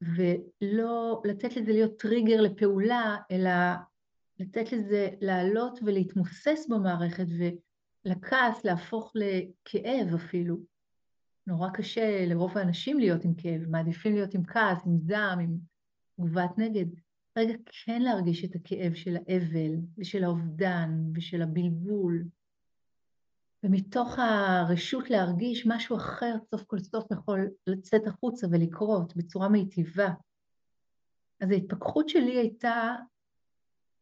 [0.00, 3.50] ולא לתת לזה להיות טריגר לפעולה, אלא
[4.40, 7.26] לתת לזה לעלות ולהתמוסס במערכת,
[8.06, 10.73] ולכעס להפוך לכאב אפילו.
[11.46, 15.56] נורא קשה לרוב האנשים להיות עם כאב, מעדיפים להיות עם כעס, עם זעם, עם
[16.16, 16.86] תגובת נגד.
[17.38, 22.24] רגע כן להרגיש את הכאב של האבל ושל האובדן ושל הבלבול,
[23.62, 30.08] ומתוך הרשות להרגיש משהו אחר סוף כל סוף יכול לצאת החוצה ולקרות בצורה מיטיבה.
[31.40, 32.94] אז ההתפכחות שלי הייתה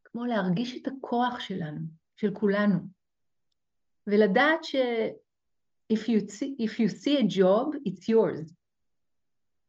[0.05, 1.81] כמו להרגיש את הכוח שלנו,
[2.17, 2.79] של כולנו,
[4.07, 4.77] ולדעת ש-
[5.89, 8.55] if you, see, if you see a job, it's yours.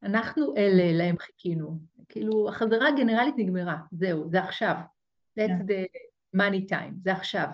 [0.04, 1.80] אנחנו אלה, להם חיכינו.
[2.10, 4.76] כאילו, החזרה הגנרלית נגמרה, זהו, זה עכשיו.
[5.40, 5.66] That's yeah.
[5.66, 7.48] the money time, זה עכשיו.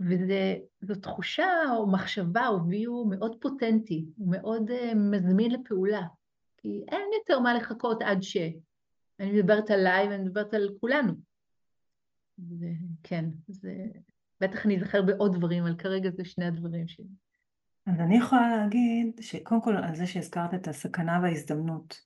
[0.00, 6.02] וזו תחושה או מחשבה או ויו מאוד פוטנטי, מאוד uh, מזמין לפעולה.
[6.56, 8.36] כי אין יותר מה לחכות עד ש...
[9.20, 11.12] אני מדברת עליי ואני מדברת על כולנו.
[12.38, 13.84] וכן, זה...
[14.42, 17.06] בטח אני אזכר בעוד דברים, אבל כרגע זה שני הדברים שלי.
[17.86, 22.00] אז אני יכולה להגיד שקודם כל על זה שהזכרת את הסכנה וההזדמנות,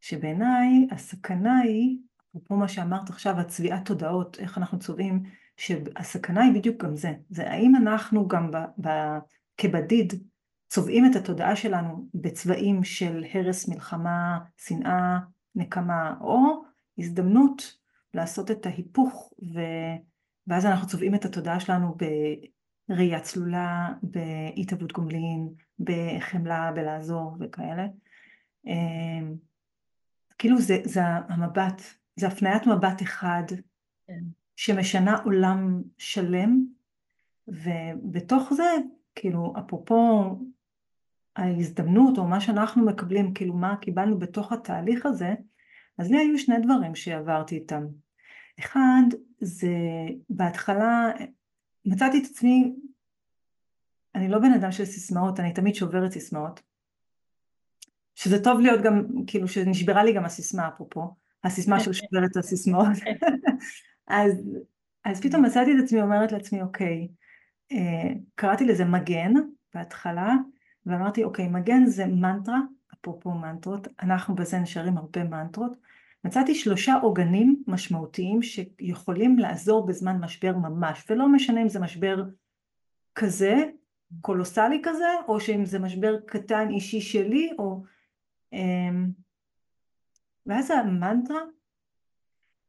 [0.00, 1.98] שבעיניי הסכנה היא,
[2.30, 5.22] אפרופו מה שאמרת עכשיו, הצביעת תודעות, איך אנחנו צובעים,
[5.56, 8.88] שהסכנה היא בדיוק גם זה, זה האם אנחנו גם ב, ב,
[9.56, 10.12] כבדיד
[10.68, 15.18] צובעים את התודעה שלנו בצבעים של הרס, מלחמה, שנאה,
[15.54, 16.62] נקמה, או
[16.98, 17.76] הזדמנות
[18.14, 19.60] לעשות את ההיפוך, ו...
[20.46, 21.96] ואז אנחנו צובעים את התודעה שלנו
[22.88, 27.86] בראייה צלולה, בהתהוות גומלין, בחמלה, בלעזור וכאלה.
[28.66, 29.34] אמ,
[30.38, 31.82] כאילו זה, זה המבט,
[32.16, 33.42] זה הפניית מבט אחד
[34.06, 34.22] כן.
[34.56, 36.64] שמשנה עולם שלם,
[37.48, 38.64] ובתוך זה,
[39.14, 40.24] כאילו, אפרופו
[41.36, 45.34] ההזדמנות או מה שאנחנו מקבלים, כאילו מה קיבלנו בתוך התהליך הזה,
[45.98, 47.84] אז לי היו שני דברים שעברתי איתם.
[48.58, 49.02] אחד,
[49.40, 49.68] זה
[50.30, 51.10] בהתחלה
[51.84, 52.74] מצאתי את עצמי,
[54.14, 56.62] אני לא בן אדם של סיסמאות, אני תמיד שוברת סיסמאות.
[58.14, 61.14] שזה טוב להיות גם, כאילו שנשברה לי גם הסיסמה אפרופו,
[61.44, 62.86] הסיסמה של שוברת הסיסמאות.
[64.06, 64.32] אז,
[65.04, 67.08] אז פתאום מצאתי את עצמי אומרת לעצמי, אוקיי,
[67.72, 69.32] אה, קראתי לזה מגן
[69.74, 70.34] בהתחלה,
[70.86, 72.58] ואמרתי, אוקיי, מגן זה מנטרה,
[72.94, 75.76] אפרופו מנטרות, אנחנו בזה נשארים הרבה מנטרות,
[76.24, 82.24] מצאתי שלושה עוגנים משמעותיים שיכולים לעזור בזמן משבר ממש, ולא משנה אם זה משבר
[83.14, 83.64] כזה,
[84.20, 87.82] קולוסלי כזה, או שאם זה משבר קטן אישי שלי, או...
[88.52, 89.06] אמ,
[90.46, 91.40] ואז המנטרה,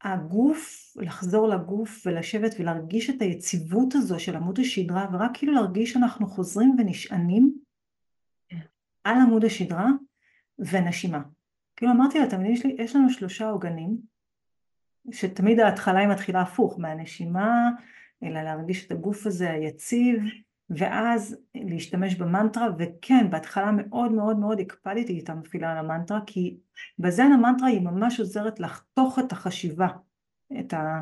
[0.02, 6.28] הגוף, לחזור לגוף ולשבת ולהרגיש את היציבות הזו של עמוד השדרה, ורק כאילו להרגיש שאנחנו
[6.28, 7.58] חוזרים ונשענים
[8.50, 8.60] כן.
[9.04, 9.88] על עמוד השדרה
[10.60, 11.22] ונשימה.
[11.76, 13.98] כאילו אמרתי לתלמידים שלי, יש לנו שלושה עוגנים,
[15.12, 17.70] שתמיד ההתחלה היא מתחילה הפוך, מהנשימה,
[18.24, 20.24] אלא להרגיש את הגוף הזה היציב,
[20.70, 26.58] ואז להשתמש במנטרה, וכן, בהתחלה מאוד מאוד מאוד הקפדתי את המפעילה על המנטרה, כי
[27.00, 29.88] בזן המנטרה היא ממש עוזרת לחתוך את החשיבה,
[30.60, 31.02] את ה...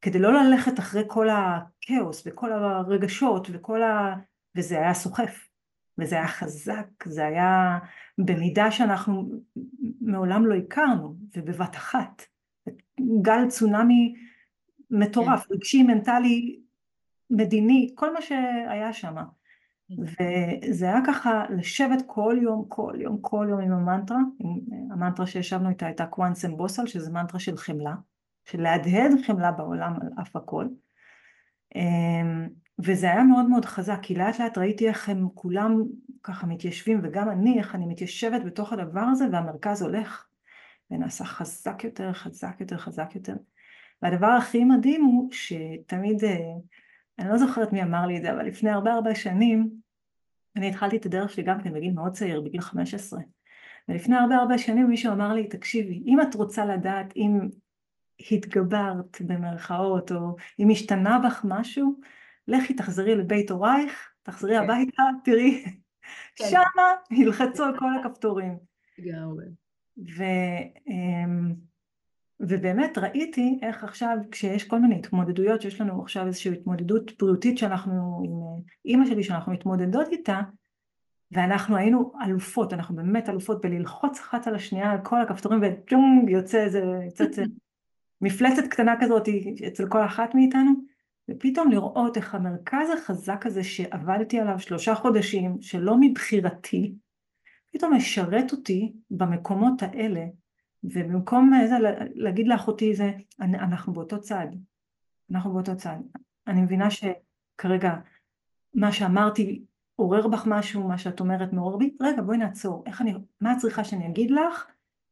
[0.00, 4.14] כדי לא ללכת אחרי כל הכאוס וכל הרגשות וכל ה...
[4.56, 5.51] וזה היה סוחף.
[5.98, 7.78] וזה היה חזק, זה היה
[8.18, 9.32] במידה שאנחנו
[10.00, 12.22] מעולם לא הכרנו, ובבת אחת.
[13.22, 14.14] גל צונאמי
[14.90, 15.54] מטורף, כן.
[15.54, 16.60] רגשי, מנטלי,
[17.30, 19.14] מדיני, כל מה שהיה שם.
[19.16, 19.94] כן.
[20.68, 25.68] וזה היה ככה לשבת כל יום, כל יום, כל יום עם המנטרה, עם המנטרה שישבנו
[25.68, 27.94] איתה הייתה קוואנסם בוסל, שזה מנטרה של חמלה,
[28.44, 30.66] של להדהד חמלה בעולם על אף הכל.
[32.84, 35.82] וזה היה מאוד מאוד חזק, כי לאט לאט ראיתי איך הם כולם
[36.22, 40.26] ככה מתיישבים, וגם אני, איך אני מתיישבת בתוך הדבר הזה, והמרכז הולך
[40.90, 43.34] ונעשה חזק יותר, חזק יותר, חזק יותר.
[44.02, 46.38] והדבר הכי מדהים הוא שתמיד, אה,
[47.18, 49.70] אני לא זוכרת מי אמר לי את זה, אבל לפני הרבה הרבה שנים,
[50.56, 53.20] אני התחלתי את הדרך שלי גם כן בגיל מאוד צעיר, בגיל 15.
[53.88, 57.40] ולפני הרבה הרבה שנים מישהו אמר לי, תקשיבי, אם את רוצה לדעת אם
[58.30, 62.00] התגברת במרכאות, או אם השתנה בך משהו,
[62.48, 64.64] לכי תחזרי לבית הורייך, תחזרי כן.
[64.64, 65.64] הביתה, תראי,
[66.36, 66.44] כן.
[66.44, 68.56] שמה ילחצו על כל הכפתורים.
[70.16, 70.22] ו,
[70.88, 71.54] אמ,
[72.40, 78.22] ובאמת ראיתי איך עכשיו כשיש כל מיני התמודדויות, שיש לנו עכשיו איזושהי התמודדות בריאותית שאנחנו,
[78.24, 80.40] עם אה, אימא שלי שאנחנו מתמודדות איתה,
[81.32, 86.64] ואנחנו היינו אלופות, אנחנו באמת אלופות בללחוץ אחת על השנייה על כל הכפתורים וג'ונג יוצא
[86.64, 87.44] איזה, יוצא איזה
[88.20, 89.28] מפלצת קטנה כזאת
[89.66, 90.72] אצל כל אחת מאיתנו,
[91.30, 96.94] ופתאום לראות איך המרכז החזק הזה שעבדתי עליו שלושה חודשים, שלא מבחירתי,
[97.72, 100.24] פתאום משרת אותי במקומות האלה,
[100.84, 101.76] ובמקום איזה,
[102.14, 104.46] להגיד לאחותי זה, אנחנו באותו צד,
[105.30, 105.96] אנחנו באותו צד.
[106.46, 107.94] אני מבינה שכרגע
[108.74, 109.64] מה שאמרתי
[109.96, 113.58] עורר בך משהו, מה שאת אומרת מעורר בי, רגע בואי נעצור, איך אני, מה את
[113.58, 114.66] צריכה שאני אגיד לך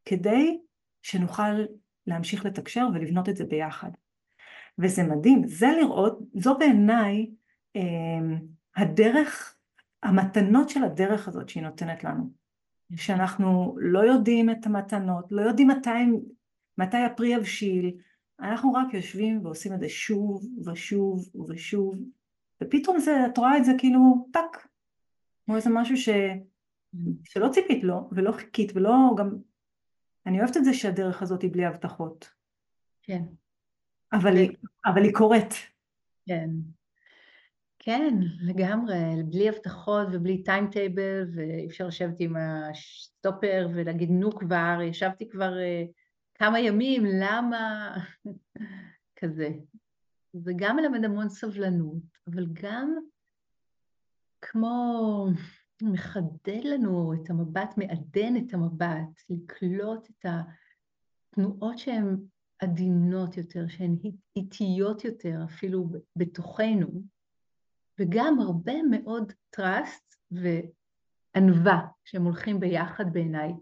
[0.04, 0.60] כדי
[1.02, 1.64] שנוכל
[2.06, 3.90] להמשיך לתקשר ולבנות את זה ביחד.
[4.82, 7.30] וזה מדהים, זה לראות, זו בעיניי
[7.76, 7.82] אה,
[8.76, 9.56] הדרך,
[10.02, 12.30] המתנות של הדרך הזאת שהיא נותנת לנו.
[12.96, 15.88] שאנחנו לא יודעים את המתנות, לא יודעים מתי,
[16.78, 17.96] מתי הפרי יבשיל,
[18.40, 21.94] אנחנו רק יושבים ועושים את זה שוב ושוב ושוב,
[22.62, 24.68] ופתאום זה, את רואה את זה כאילו טאק,
[25.46, 26.08] כמו איזה משהו ש,
[27.24, 29.30] שלא ציפית לו ולא חיכית ולא גם,
[30.26, 32.30] אני אוהבת את זה שהדרך הזאת היא בלי הבטחות.
[33.02, 33.22] כן.
[34.12, 34.34] אבל,
[34.86, 35.54] אבל היא קורית.
[36.26, 36.50] כן.
[37.78, 45.28] כן, לגמרי, בלי הבטחות ובלי timetable, ואי אפשר לשבת עם הסטופר ולהגיד נו כבר, ישבתי
[45.28, 45.92] כבר אה,
[46.34, 47.94] כמה ימים, למה?
[49.16, 49.48] כזה.
[50.32, 52.96] זה גם מלמד המון סבלנות, אבל גם
[54.40, 55.26] כמו
[55.82, 60.26] מחדד לנו את המבט, מעדן את המבט, לקלוט את
[61.32, 62.16] התנועות שהן
[62.60, 63.96] עדינות יותר, שהן
[64.36, 67.02] איטיות יותר, אפילו בתוכנו,
[67.98, 73.52] וגם הרבה מאוד trust וענווה, שהם הולכים ביחד בעיניי.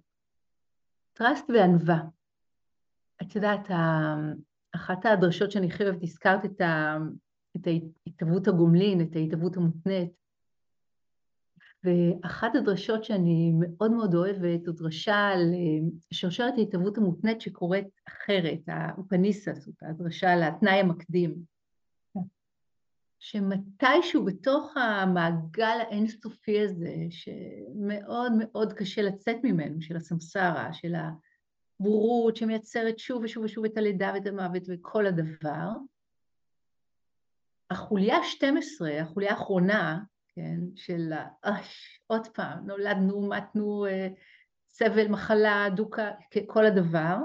[1.19, 2.01] trust וענווה.
[3.23, 3.71] את יודעת,
[4.75, 10.13] אחת הדרשות שאני אוהבת, הזכרת את ההתהוות הגומלין, את ההתהוות המותנית,
[11.85, 15.55] ואחת הדרשות שאני מאוד מאוד אוהבת, זו דרשה על
[16.11, 21.35] שרשרת ההתהוות המותנית שקורית אחרת, האופניסה, זאת הדרשה על התנאי המקדים.
[23.19, 30.95] שמתישהו בתוך המעגל האינסופי הזה, שמאוד מאוד קשה לצאת ממנו, של הסמסרה, של
[31.81, 35.69] הבורות שמייצרת שוב ושוב ושוב את הלידה ואת המוות וכל הדבר,
[37.71, 40.03] החוליה ה-12, החוליה האחרונה,
[40.39, 44.09] כן, של אש, עוד פעם, נולדנו, מתנו, אה,
[44.69, 46.11] סבל, מחלה, דוקה,
[46.47, 47.17] כל הדבר,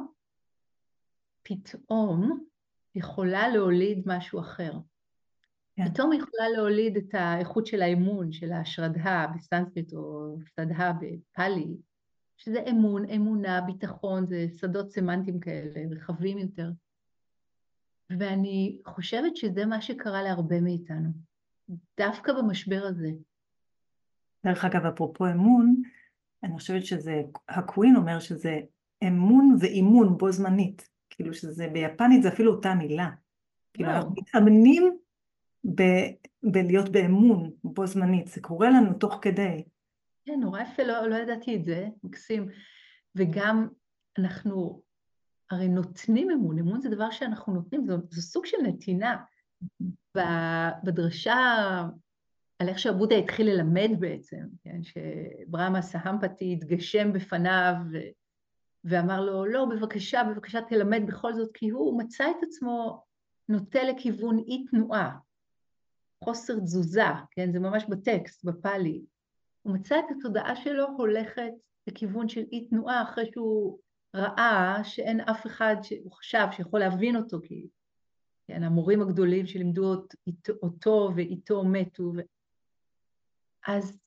[1.44, 2.46] פתאום
[2.96, 4.74] יכולה להוליד משהו אחר.
[5.76, 5.90] כן.
[5.90, 11.78] פתאום היא יכולה להוליד את האיכות של האמון, של השרדה בסנסקריט או שרדה בפאלי,
[12.38, 16.70] שזה אמון, אמונה, ביטחון, זה שדות סמנטיים כאלה, רחבים יותר.
[18.10, 21.10] ואני חושבת שזה מה שקרה להרבה מאיתנו,
[21.98, 23.10] דווקא במשבר הזה.
[24.46, 25.82] דרך אגב, אפרופו אמון,
[26.44, 28.60] אני חושבת שזה, הקווין אומר שזה
[29.08, 33.10] אמון ואימון בו זמנית, כאילו שזה ביפנית זה אפילו אותה מילה.
[33.74, 34.98] כאילו אנחנו מתאמנים
[35.76, 36.10] ב-
[36.44, 39.64] בלהיות באמון בו זמנית, זה קורה לנו תוך כדי.
[40.26, 42.50] כן, נורא יפה, לא, לא ידעתי את זה, מקסים.
[43.16, 43.68] וגם
[44.18, 44.82] אנחנו
[45.52, 49.24] הרי נותנים אמון, אמון זה דבר שאנחנו נותנים, זה, זה סוג של נתינה.
[50.84, 51.38] בדרשה
[52.60, 57.76] על איך שהבודה התחיל ללמד בעצם, כן, שברמה סהמפתי התגשם בפניו.
[58.84, 63.04] ואמר לו, לא, בבקשה, בבקשה תלמד בכל זאת, כי הוא מצא את עצמו
[63.50, 65.18] נוטה לכיוון אי תנועה,
[66.24, 69.02] חוסר תזוזה, כן, זה ממש בטקסט, בפאלי.
[69.62, 71.52] הוא מצא את התודעה שלו הולכת
[71.88, 73.80] לכיוון של אי תנועה אחרי שהוא
[74.16, 77.68] ראה שאין אף אחד שהוא חשב שיכול להבין אותו, כי
[78.48, 79.94] כן, המורים הגדולים שלימדו
[80.64, 82.14] אותו ואיתו מתו.
[82.16, 82.22] ו...
[83.68, 84.00] אז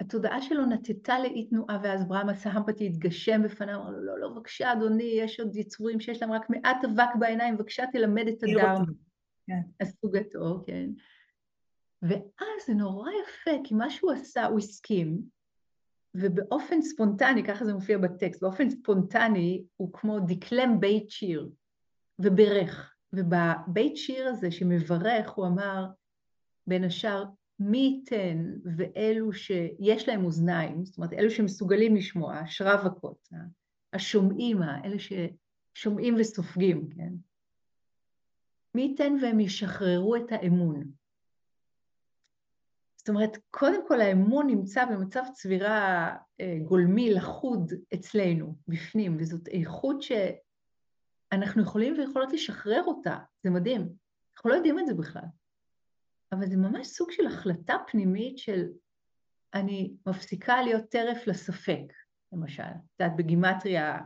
[0.00, 4.72] התודעה שלו נטטה לאי תנועה, ואז ברמה סהמפתי התגשם בפניו, אמר לו, לא, לא, בבקשה,
[4.72, 8.84] אדוני, יש עוד יצורים שיש להם רק מעט אבק בעיניים, בבקשה, תלמד את הדם.
[9.46, 9.60] כן.
[9.80, 10.90] הסוגתו, כן.
[12.02, 15.22] ואז זה נורא יפה, כי מה שהוא עשה, הוא הסכים,
[16.14, 21.50] ובאופן ספונטני, ככה זה מופיע בטקסט, באופן ספונטני הוא כמו דקלם בית שיר,
[22.18, 22.91] וברך.
[23.12, 25.86] ובבית שיר הזה שמברך, הוא אמר,
[26.66, 27.24] בין השאר,
[27.58, 33.28] מי ייתן ואלו שיש להם אוזניים, זאת אומרת, אלו שמסוגלים לשמוע, השרווקות,
[33.92, 37.12] השומעים, אלה ששומעים וסופגים, כן?
[38.74, 40.84] מי ייתן והם ישחררו את האמון.
[42.96, 50.02] זאת אומרת, קודם כל האמון נמצא במצב צבירה אה, גולמי, לחוד אצלנו, בפנים, וזאת איכות
[51.34, 53.88] שאנחנו יכולים ויכולות לשחרר אותה, זה מדהים.
[54.36, 55.22] אנחנו לא יודעים את זה בכלל.
[56.32, 58.68] אבל זה ממש סוג של החלטה פנימית של
[59.54, 61.92] אני מפסיקה להיות טרף לספק,
[62.32, 62.62] למשל.
[62.62, 63.98] את יודעת, בגימטריה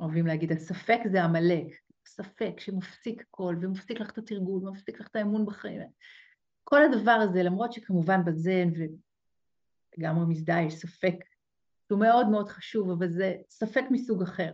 [0.00, 1.66] אוהבים להגיד, הספק זה עמלק.
[2.06, 5.82] ספק שמפסיק הכל, ומפסיק לך את התרגול, ומפסיק לך את האמון בחיים.
[6.64, 8.68] כל הדבר הזה, למרות שכמובן בזן
[9.98, 11.14] וגם במסדה יש ספק
[11.88, 14.52] שהוא מאוד מאוד חשוב, אבל זה ספק מסוג אחר.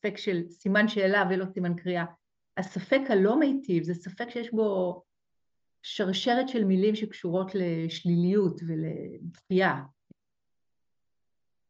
[0.00, 2.04] ספק של סימן שאלה ולא סימן קריאה.
[2.56, 5.02] הספק הלא מיטיב זה ספק שיש בו
[5.82, 9.82] שרשרת של מילים שקשורות לשליליות ולדחייה.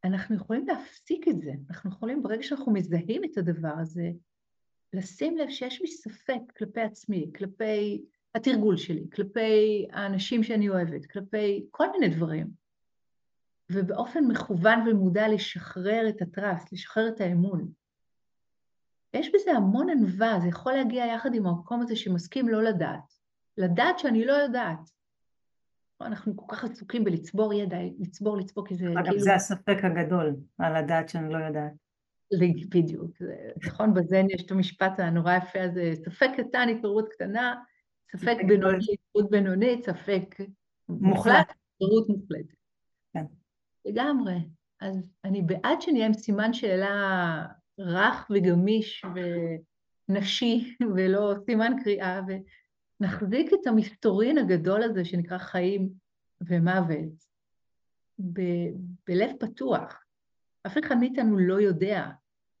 [0.03, 4.11] אנחנו יכולים להפסיק את זה, אנחנו יכולים, ברגע שאנחנו מזהים את הדבר הזה,
[4.93, 8.05] לשים לב שיש בי ספק כלפי עצמי, כלפי
[8.35, 12.47] התרגול שלי, כלפי האנשים שאני אוהבת, כלפי כל מיני דברים,
[13.71, 17.80] ובאופן מכוון ומודע לשחרר את הטראסט, לשחרר את האמון.
[19.13, 23.13] יש בזה המון ענווה, זה יכול להגיע יחד עם המקום הזה שמסכים לא לדעת.
[23.57, 24.89] לדעת שאני לא יודעת.
[26.01, 29.19] אנחנו כל כך עסוקים בלצבור ידע, לצבור, לצבור, כי זה אגב, כאילו...
[29.19, 31.71] זה הספק הגדול, על לדעת שאני לא יודעת.
[32.69, 33.11] בדיוק,
[33.67, 37.55] נכון, בזן יש את המשפט הנורא יפה הזה, ספק קטן, התעוררות קטנה,
[38.11, 40.35] ספק בינוני, התעוררות בינונית, ספק
[40.89, 42.55] מוחלט, התעוררות מוחלטת.
[43.13, 43.25] כן.
[43.85, 44.35] לגמרי.
[44.81, 47.45] אז אני בעד שנהיה עם סימן שאלה
[47.79, 49.05] רך וגמיש
[50.09, 52.21] ונשי, ולא סימן קריאה,
[53.01, 55.89] ונחזיק את המסתורין הגדול הזה שנקרא חיים
[56.41, 57.25] ומוות
[58.33, 58.71] ב-
[59.07, 60.03] בלב פתוח.
[60.67, 62.07] אף אחד מאיתנו לא יודע,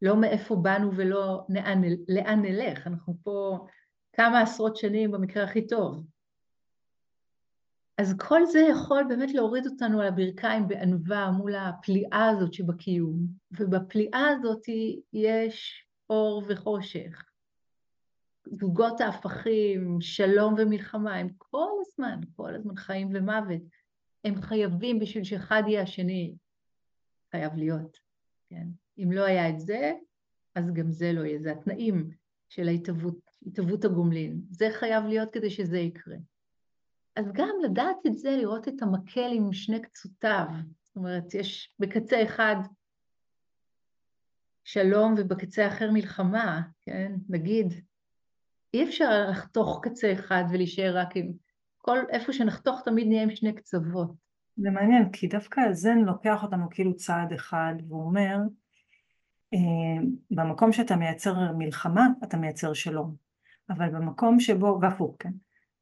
[0.01, 2.87] לא מאיפה באנו ולא לאן, לאן נלך.
[2.87, 3.67] אנחנו פה
[4.13, 6.03] כמה עשרות שנים במקרה הכי טוב.
[8.01, 13.27] אז כל זה יכול באמת להוריד אותנו על הברכיים בענווה מול הפליאה הזאת שבקיום,
[13.59, 14.61] ובפליאה הזאת
[15.13, 17.23] יש אור וחושך.
[18.59, 23.61] זוגות ההפכים, שלום ומלחמה, הם כל הזמן, כל הזמן חיים ומוות.
[24.23, 26.35] הם חייבים בשביל שאחד יהיה השני,
[27.31, 27.97] חייב להיות,
[28.49, 28.67] כן?
[28.97, 29.93] אם לא היה את זה,
[30.55, 32.09] אז גם זה לא יהיה, זה התנאים
[32.49, 34.41] של ההתהוות, התהוות הגומלין.
[34.49, 36.15] זה חייב להיות כדי שזה יקרה.
[37.15, 40.45] אז גם לדעת את זה, לראות את המקל עם שני קצותיו.
[40.83, 42.55] זאת אומרת, יש בקצה אחד
[44.63, 47.11] שלום ובקצה אחר מלחמה, כן?
[47.29, 47.73] נגיד,
[48.73, 51.31] אי אפשר לחתוך קצה אחד ולהישאר רק עם...
[51.77, 54.11] כל איפה שנחתוך תמיד נהיה עם שני קצוות.
[54.57, 58.37] זה מעניין, כי דווקא הזן לוקח אותנו כאילו צעד אחד, והוא אומר,
[59.53, 63.15] אה, במקום שאתה מייצר מלחמה, אתה מייצר שלום.
[63.69, 65.31] אבל במקום שבו, והפוך, כן?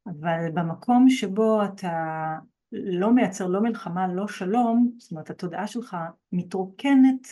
[0.09, 2.35] אבל במקום שבו אתה
[2.71, 5.97] לא מייצר לא מלחמה, לא שלום, זאת אומרת התודעה שלך
[6.31, 7.27] מתרוקנת,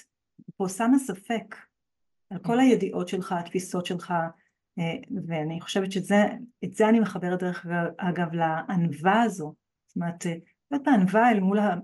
[0.57, 1.55] פה שמה ספק
[2.29, 4.13] על כל הידיעות שלך, התפיסות שלך,
[4.79, 4.95] אה,
[5.27, 6.03] ואני חושבת שאת
[6.73, 7.65] זה אני מחברת דרך
[7.97, 9.53] אגב לענווה הזו,
[9.87, 10.25] זאת אומרת,
[10.71, 11.75] זאת בענווה אל מול, ה,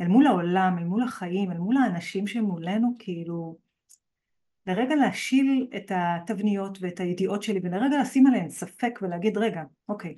[0.00, 3.56] אל מול העולם, אל מול החיים, אל מול האנשים שמולנו, כאילו,
[4.66, 10.14] לרגע להשיל את התבניות ואת הידיעות שלי ולרגע לשים עליהן ספק ולהגיד רגע אוקיי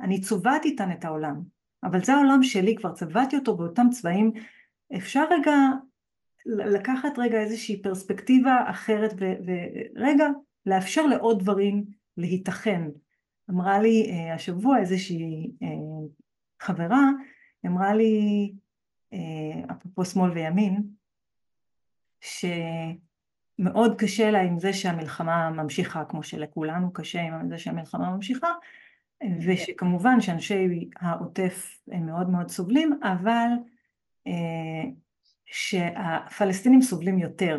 [0.00, 1.42] אני צובעתי איתן את העולם
[1.84, 4.32] אבל זה העולם שלי כבר צבעתי אותו באותם צבעים
[4.96, 5.56] אפשר רגע
[6.46, 10.26] לקחת רגע איזושהי פרספקטיבה אחרת ורגע
[10.66, 11.84] לאפשר לעוד דברים
[12.16, 12.82] להיתכן
[13.50, 15.68] אמרה לי אה, השבוע איזושהי אה,
[16.60, 17.10] חברה
[17.66, 18.52] אמרה לי
[19.12, 20.82] אה, אפרופו שמאל וימין
[22.20, 22.44] ש...
[23.58, 28.52] מאוד קשה לה עם זה שהמלחמה ממשיכה, כמו שלכולנו קשה עם זה שהמלחמה ממשיכה,
[29.46, 33.48] ושכמובן שאנשי העוטף הם מאוד מאוד סובלים, אבל
[34.26, 34.90] אה,
[35.46, 37.58] שהפלסטינים סובלים יותר.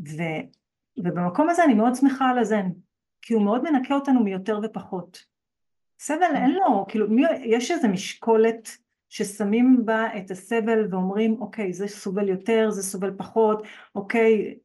[0.00, 0.22] ו,
[0.96, 2.68] ובמקום הזה אני מאוד שמחה על הזן,
[3.22, 5.24] כי הוא מאוד מנקה אותנו מיותר ופחות.
[5.98, 8.76] סבל אין לו, כאילו מי, יש איזה משקולת
[9.08, 13.62] ששמים בה את הסבל ואומרים אוקיי זה סובל יותר זה סובל פחות
[13.94, 14.58] אוקיי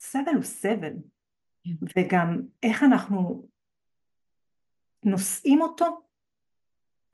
[0.00, 0.92] סבל הוא סבל.
[1.64, 1.70] כן.
[1.96, 3.46] וגם איך אנחנו
[5.04, 6.00] נושאים אותו?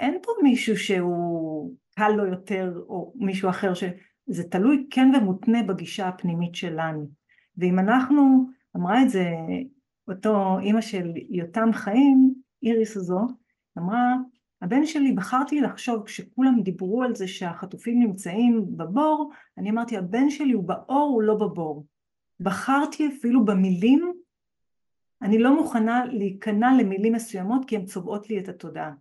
[0.00, 6.08] אין פה מישהו שהוא קל לו יותר או מישהו אחר שזה תלוי כן ומותנה בגישה
[6.08, 7.08] הפנימית שלנו.
[7.56, 9.30] ואם אנחנו אמרה את זה
[10.08, 13.26] אותו אימא של יותם חיים איריס הזו
[13.78, 14.14] אמרה
[14.62, 20.52] הבן שלי, בחרתי לחשוב, כשכולם דיברו על זה שהחטופים נמצאים בבור, אני אמרתי, הבן שלי
[20.52, 21.86] הוא באור, הוא לא בבור.
[22.40, 24.12] בחרתי אפילו במילים,
[25.22, 28.92] אני לא מוכנה להיכנע למילים מסוימות כי הן צובעות לי את התודעה.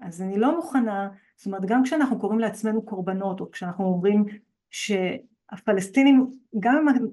[0.00, 4.24] אז אני לא מוכנה, זאת אומרת, גם כשאנחנו קוראים לעצמנו קורבנות, או כשאנחנו אומרים
[4.70, 6.30] שהפלסטינים,
[6.60, 7.06] גם אם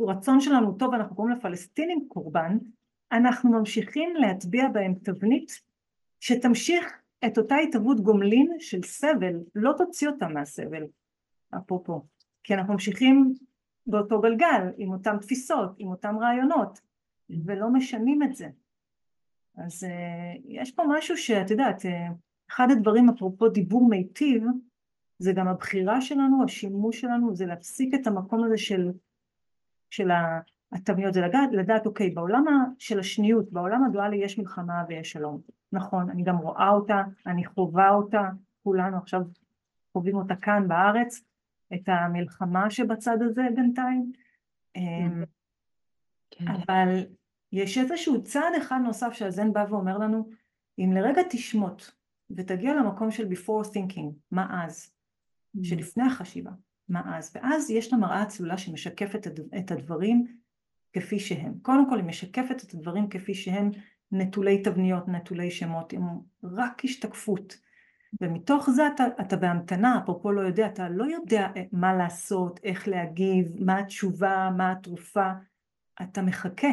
[0.00, 2.58] הרצון שלנו טוב ואנחנו קוראים לפלסטינים קורבן,
[3.12, 5.60] אנחנו ממשיכים להטביע בהם תבנית
[6.20, 10.84] שתמשיך את אותה התהוות גומלין של סבל, לא תוציא אותה מהסבל,
[11.56, 12.02] אפרופו,
[12.44, 13.34] כי אנחנו ממשיכים
[13.86, 16.80] באותו גלגל, עם אותן תפיסות, עם אותם רעיונות,
[17.44, 18.48] ולא משנים את זה.
[19.56, 21.88] אז uh, יש פה משהו שאת יודעת, uh,
[22.50, 24.44] אחד הדברים אפרופו דיבור מיטיב,
[25.18, 28.90] זה גם הבחירה שלנו, השימוש שלנו, זה להפסיק את המקום הזה של,
[29.90, 30.10] של
[30.74, 32.44] התבניות, זה לדעת, לדעת אוקיי, בעולם
[32.78, 35.40] של השניות, בעולם הדואלי יש מלחמה ויש שלום.
[35.72, 38.28] נכון, אני גם רואה אותה, אני חווה אותה,
[38.62, 39.20] כולנו עכשיו
[39.92, 41.24] חווים אותה כאן בארץ,
[41.74, 44.12] את המלחמה שבצד הזה בינתיים.
[44.76, 45.24] אמ,
[46.30, 46.44] כן.
[46.48, 47.04] אבל
[47.52, 50.28] יש איזשהו צעד אחד נוסף שהזן בא ואומר לנו,
[50.78, 51.90] אם לרגע תשמוט
[52.30, 54.90] ותגיע למקום של before thinking, מה אז?
[55.56, 55.60] Mm.
[55.62, 56.50] שלפני החשיבה,
[56.88, 57.32] מה אז?
[57.34, 59.26] ואז יש לה מראה צלולה שמשקפת
[59.58, 60.36] את הדברים
[60.94, 61.52] כפי שהם.
[61.62, 63.70] קודם כל היא משקפת את הדברים כפי שהם
[64.12, 66.02] נטולי תבניות, נטולי שמות, הם
[66.42, 67.58] רק השתקפות.
[68.20, 73.46] ומתוך זה אתה, אתה בהמתנה, אפרופו לא יודע, אתה לא יודע מה לעשות, איך להגיב,
[73.64, 75.30] מה התשובה, מה התרופה,
[76.02, 76.68] אתה מחכה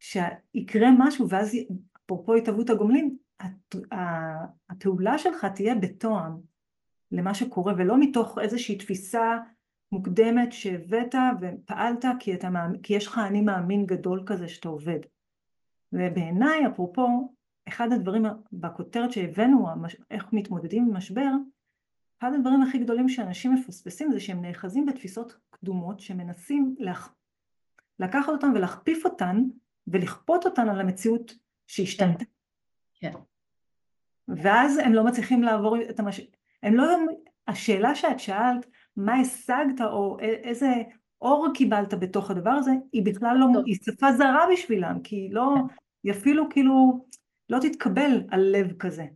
[0.00, 1.56] שיקרה משהו ואז
[2.04, 3.16] אפרופו התהוות הגומלין,
[4.68, 6.32] הפעולה שלך תהיה בתואם
[7.12, 9.38] למה שקורה ולא מתוך איזושהי תפיסה
[9.92, 12.48] מוקדמת שהבאת ופעלת כי, אתה,
[12.82, 15.00] כי יש לך אני מאמין גדול כזה שאתה עובד.
[15.92, 17.34] ובעיניי, אפרופו,
[17.68, 19.66] אחד הדברים בכותרת שהבאנו,
[20.10, 21.30] איך מתמודדים עם משבר,
[22.20, 27.14] אחד הדברים הכי גדולים שאנשים מפספסים זה שהם נאחזים בתפיסות קדומות שמנסים להכ...
[27.98, 29.42] לקחת אותן ולהכפיף אותן
[29.86, 31.34] ולכפות אותן על המציאות
[31.66, 32.24] שהשתנתה.
[32.94, 33.12] כן.
[33.12, 33.18] כן.
[34.28, 36.20] ואז הם לא מצליחים לעבור את המש...
[36.62, 36.84] הם לא...
[37.48, 38.66] השאלה שאת שאלת,
[38.96, 40.72] מה השגת או איזה
[41.22, 45.54] אור קיבלת בתוך הדבר הזה, היא בכלל לא, היא שפה זרה בשבילם, כי היא לא.
[46.02, 47.04] היא אפילו כאילו
[47.50, 49.06] לא תתקבל על לב כזה.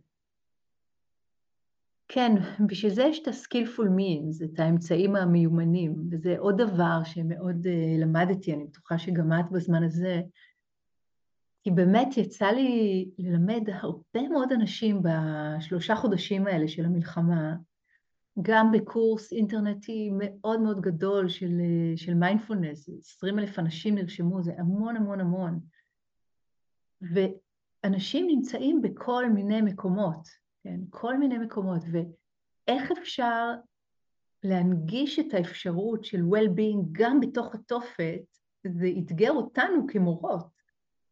[2.07, 2.31] כן,
[2.67, 8.53] בשביל זה יש את ה-skillful means, את האמצעים המיומנים, וזה עוד דבר שמאוד uh, למדתי,
[8.53, 10.21] אני בטוחה שגם את בזמן הזה,
[11.63, 17.55] כי באמת יצא לי ללמד הרבה מאוד אנשים בשלושה חודשים האלה של המלחמה,
[18.41, 21.61] גם בקורס אינטרנטי מאוד מאוד גדול של,
[21.95, 25.59] של מיינדפולנס, 20 אלף אנשים נרשמו, זה המון המון המון.
[27.01, 30.27] ואנשים נמצאים בכל מיני מקומות,
[30.63, 30.79] כן?
[30.89, 33.51] כל מיני מקומות, ואיך אפשר
[34.43, 38.21] להנגיש את האפשרות של well-being גם בתוך התופת,
[38.67, 40.59] זה אתגר אותנו כמורות.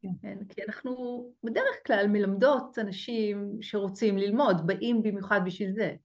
[0.01, 0.09] כן.
[0.21, 5.95] כן, כי אנחנו בדרך כלל מלמדות אנשים שרוצים ללמוד, באים במיוחד בשביל זה.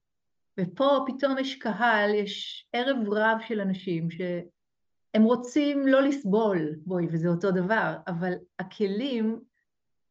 [0.59, 7.27] ופה פתאום יש קהל, יש ערב רב של אנשים שהם רוצים לא לסבול, בואי, וזה
[7.27, 9.39] אותו דבר, אבל הכלים,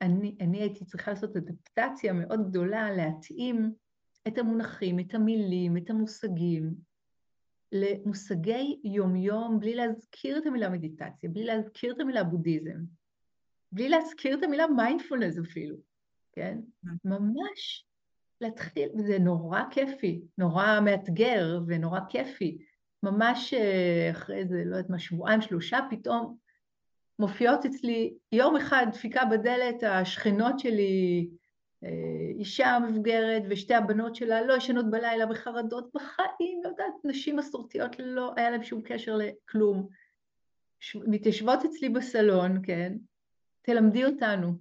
[0.01, 3.73] אני, אני הייתי צריכה לעשות אדפטציה מאוד גדולה, להתאים
[4.29, 6.75] את המונחים, את המילים, את המושגים,
[7.73, 12.79] למושגי יומיום, בלי להזכיר את המילה מדיטציה, בלי להזכיר את המילה בודהיזם.
[13.73, 15.77] בלי להזכיר את המילה מיינדפולנס אפילו,
[16.33, 16.59] כן?
[16.83, 16.91] כן?
[17.05, 17.87] ממש
[18.43, 22.59] להתחיל, וזה נורא כיפי, נורא מאתגר ונורא כיפי.
[23.03, 26.37] ממש אה, אחרי איזה, לא יודעת מה, שבועיים, שלושה, פתאום
[27.19, 31.29] מופיעות אצלי, יום אחד דפיקה בדלת, השכנות שלי,
[31.85, 31.89] אה,
[32.39, 38.33] אישה מבוגרת ושתי הבנות שלה לא ישנות בלילה בחרדות בחיים, לא יודעת, נשים מסורתיות לא
[38.37, 39.89] היה להם שום קשר לכלום.
[40.95, 42.93] מתיישבות אצלי בסלון, כן,
[43.63, 44.53] תלמדי אותנו.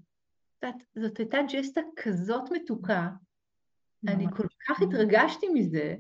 [0.61, 3.09] זאת, זאת הייתה ג'סטה כזאת מתוקה,
[4.07, 5.95] אני כל כך התרגשתי מזה,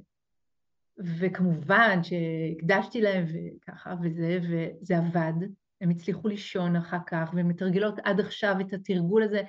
[0.97, 5.33] וכמובן שהקדשתי להם וככה וזה, וזה עבד.
[5.81, 9.41] הם הצליחו לישון אחר כך, והן מתרגלות עד עכשיו את התרגול הזה.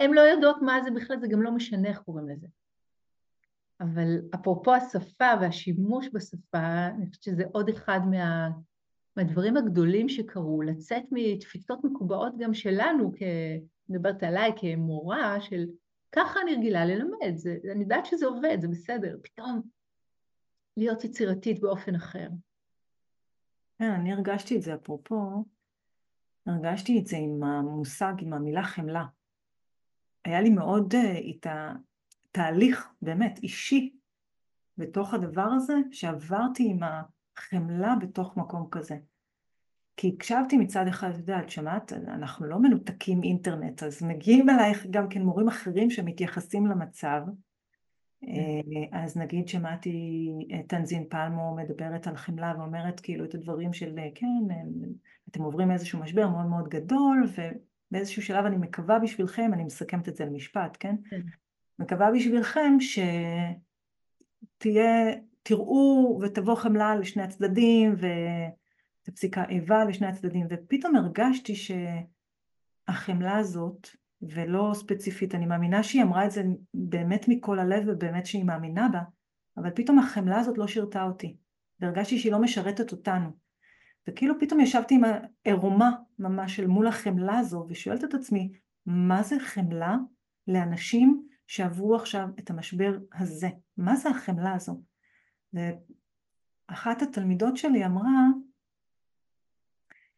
[0.00, 2.46] הן לא יודעות מה זה בכלל, זה גם לא משנה איך קוראים לזה.
[3.80, 8.48] אבל אפרופו השפה והשימוש בשפה, אני חושבת שזה עוד אחד מה,
[9.16, 13.22] מהדברים הגדולים שקרו, לצאת מתפיסות מקובעות גם שלנו, כ...
[13.88, 15.66] מדברת עליי כמורה, של
[16.16, 19.62] ככה אני רגילה ללמד, זה, אני יודעת שזה עובד, זה בסדר, פתאום
[20.76, 22.28] להיות יצירתית באופן אחר.
[23.78, 25.44] כן, אני הרגשתי את זה, אפרופו,
[26.46, 29.04] הרגשתי את זה עם המושג, עם המילה חמלה.
[30.24, 30.94] היה לי מאוד
[31.30, 31.72] את אה,
[32.30, 33.96] התהליך, באמת, אישי,
[34.78, 38.96] בתוך הדבר הזה, שעברתי עם החמלה בתוך מקום כזה.
[39.96, 45.08] כי הקשבתי מצד אחד, את יודעת, שמעת, אנחנו לא מנותקים אינטרנט, אז מגיעים אלייך גם
[45.08, 47.20] כן מורים אחרים שמתייחסים למצב.
[48.20, 48.28] כן.
[48.28, 50.28] אה, אז נגיד שמעתי
[50.60, 54.42] את תנזין פלמו מדברת על חמלה ואומרת כאילו את הדברים של כן,
[55.30, 57.26] אתם עוברים איזשהו משבר מאוד מאוד גדול
[57.90, 60.94] ובאיזשהו שלב אני מקווה בשבילכם, אני מסכמת את זה למשפט, כן?
[61.10, 61.20] כן.
[61.78, 62.76] מקווה בשבילכם
[64.58, 68.06] שתהיה, תראו ותבוא חמלה לשני הצדדים ו...
[69.04, 71.54] תפסיקה איבה לשני הצדדים, ופתאום הרגשתי
[72.88, 73.88] שהחמלה הזאת,
[74.22, 76.42] ולא ספציפית, אני מאמינה שהיא אמרה את זה
[76.74, 79.02] באמת מכל הלב ובאמת שהיא מאמינה בה,
[79.56, 81.36] אבל פתאום החמלה הזאת לא שירתה אותי,
[81.80, 83.30] והרגשתי שהיא לא משרתת אותנו.
[84.08, 85.02] וכאילו פתאום ישבתי עם
[85.44, 88.52] העירומה ממש אל מול החמלה הזו, ושואלת את עצמי,
[88.86, 89.96] מה זה חמלה
[90.48, 93.48] לאנשים שעברו עכשיו את המשבר הזה?
[93.76, 94.82] מה זה החמלה הזו?
[95.52, 98.26] ואחת התלמידות שלי אמרה,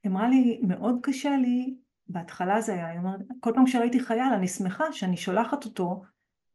[0.08, 1.74] אמרה לי, מאוד קשה לי,
[2.08, 6.02] בהתחלה זה היה, היא אומרת, כל פעם שראיתי חייל אני שמחה שאני שולחת אותו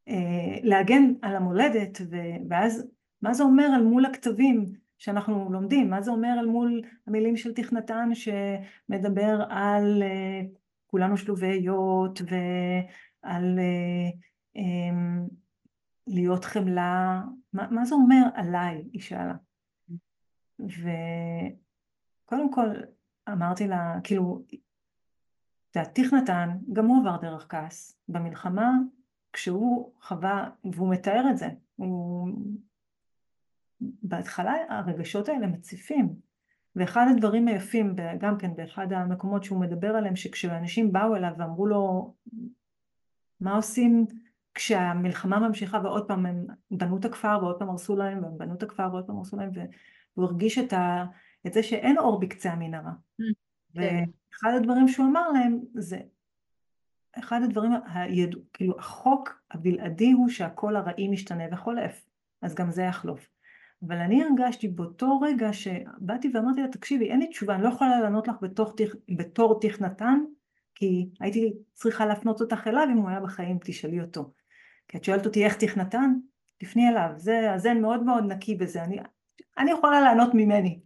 [0.08, 2.02] אה, להגן על המולדת,
[2.50, 2.88] ואז
[3.22, 4.66] מה זה אומר על מול הכתבים
[4.98, 10.42] שאנחנו לומדים, מה זה אומר על מול המילים של תכנתן שמדבר על אה,
[10.88, 14.10] כולנו שלובי היות ועל אה,
[14.56, 15.28] אמ,
[16.08, 17.22] להיות חמלה,
[17.54, 19.36] מה, מה זה אומר עליי, היא שאלה.
[20.60, 22.70] וקודם כל
[23.34, 24.42] אמרתי לה, כאילו,
[25.72, 27.98] תכנתן, גם הוא עבר דרך כעס.
[28.08, 28.72] במלחמה,
[29.34, 32.30] כשהוא חווה, והוא מתאר את זה, הוא...
[34.04, 36.16] בהתחלה הרגשות האלה מציפים.
[36.76, 42.14] ואחד הדברים היפים, גם כן באחד המקומות שהוא מדבר עליהם, שכשאנשים באו אליו ואמרו לו,
[43.40, 44.06] מה עושים
[44.54, 48.64] כשהמלחמה ממשיכה ועוד פעם הם בנו את הכפר ועוד פעם הרסו להם והם בנו את
[48.64, 49.50] הכפר ועוד פעם הרסו להם
[50.18, 51.06] והוא הרגיש את, ה,
[51.48, 52.92] את זה שאין אור בקצה המנהרה.
[52.92, 53.24] Mm,
[53.74, 54.04] כן.
[54.32, 56.00] ואחד הדברים שהוא אמר להם זה,
[57.20, 58.36] אחד הדברים, היד...
[58.54, 62.06] כאילו החוק הבלעדי הוא שהכל הרעי משתנה וחולף,
[62.42, 63.28] אז גם זה יחלוף.
[63.88, 68.02] אבל אני הרגשתי באותו רגע שבאתי ואמרתי לה, תקשיבי, אין לי תשובה, אני לא יכולה
[68.02, 68.74] לענות לך בתור,
[69.18, 70.20] בתור תכנתן,
[70.76, 74.34] כי הייתי צריכה להפנות אותך אליו אם הוא היה בחיים, תשאלי אותו.
[74.88, 76.14] כי את שואלת אותי איך תכנתן,
[76.58, 78.98] תפני אליו, זה, הזן מאוד מאוד נקי בזה, אני,
[79.58, 80.80] אני יכולה לענות ממני.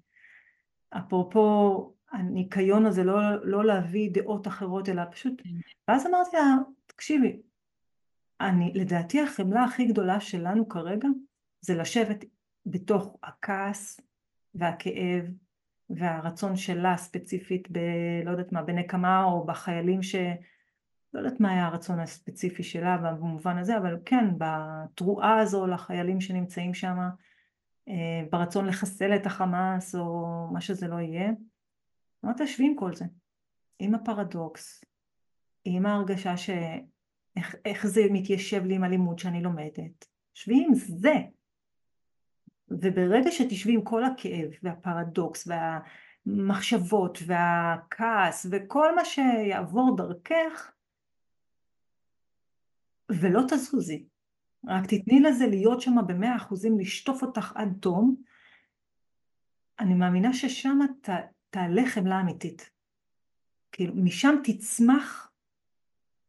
[0.89, 5.41] אפרופו הניקיון הזה, לא, לא להביא דעות אחרות, אלא פשוט...
[5.43, 5.49] כן.
[5.87, 6.55] ואז אמרתי לה,
[6.87, 7.41] תקשיבי,
[8.41, 11.07] אני, לדעתי החמלה הכי גדולה שלנו כרגע
[11.61, 12.25] זה לשבת
[12.65, 14.01] בתוך הכעס
[14.55, 15.25] והכאב
[15.89, 17.79] והרצון שלה ספציפית ב...
[18.25, 20.15] לא יודעת מה, בנקמה או בחיילים ש...
[21.13, 26.73] לא יודעת מה היה הרצון הספציפי שלה במובן הזה, אבל כן, בתרועה הזו לחיילים שנמצאים
[26.73, 26.97] שם,
[28.31, 31.31] ברצון לחסל את החמאס או מה שזה לא יהיה.
[32.45, 33.05] שבי עם כל זה,
[33.79, 34.83] עם הפרדוקס,
[35.65, 41.13] עם ההרגשה שאיך זה מתיישב לי עם הלימוד שאני לומדת, שבי עם זה.
[42.69, 45.47] וברגע שתשבי עם כל הכאב והפרדוקס
[46.27, 50.71] והמחשבות והכעס וכל מה שיעבור דרכך,
[53.09, 54.05] ולא תזוזי,
[54.67, 58.15] רק תתני לזה להיות שם במאה אחוזים, לשטוף אותך עד תום,
[59.79, 61.09] אני מאמינה ששם ת,
[61.49, 62.69] תעלה חמלה אמיתית.
[63.71, 65.31] כאילו, משם תצמח,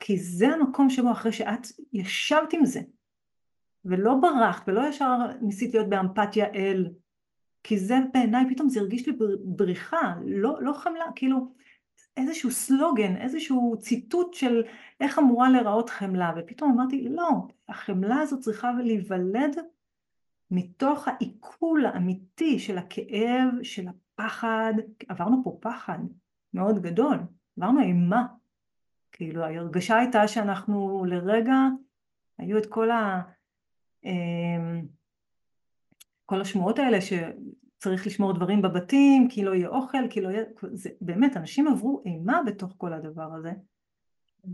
[0.00, 2.80] כי זה המקום שבו אחרי שאת ישבת עם זה,
[3.84, 6.88] ולא ברחת, ולא ישר ניסית להיות באמפתיה אל,
[7.62, 9.12] כי זה בעיניי, פתאום זה הרגיש לי
[9.44, 11.52] בריחה, לא, לא חמלה, כאילו,
[12.16, 14.62] איזשהו סלוגן, איזשהו ציטוט של
[15.00, 17.30] איך אמורה להיראות חמלה, ופתאום אמרתי, לא,
[17.68, 19.56] החמלה הזאת צריכה להיוולד
[20.50, 24.72] מתוך העיכול האמיתי של הכאב, של הפחד,
[25.08, 25.98] עברנו פה פחד
[26.54, 27.18] מאוד גדול,
[27.56, 28.26] עברנו אימה,
[29.12, 31.56] כאילו ההרגשה הייתה שאנחנו לרגע,
[32.38, 33.22] היו את כל ה...
[34.04, 34.86] אמ,
[36.26, 36.98] כל השמועות האלה
[37.78, 40.44] צריך לשמור דברים בבתים, כי לא יהיה אוכל, כי לא יהיה...
[40.72, 43.52] זה, באמת, אנשים עברו אימה בתוך כל הדבר הזה,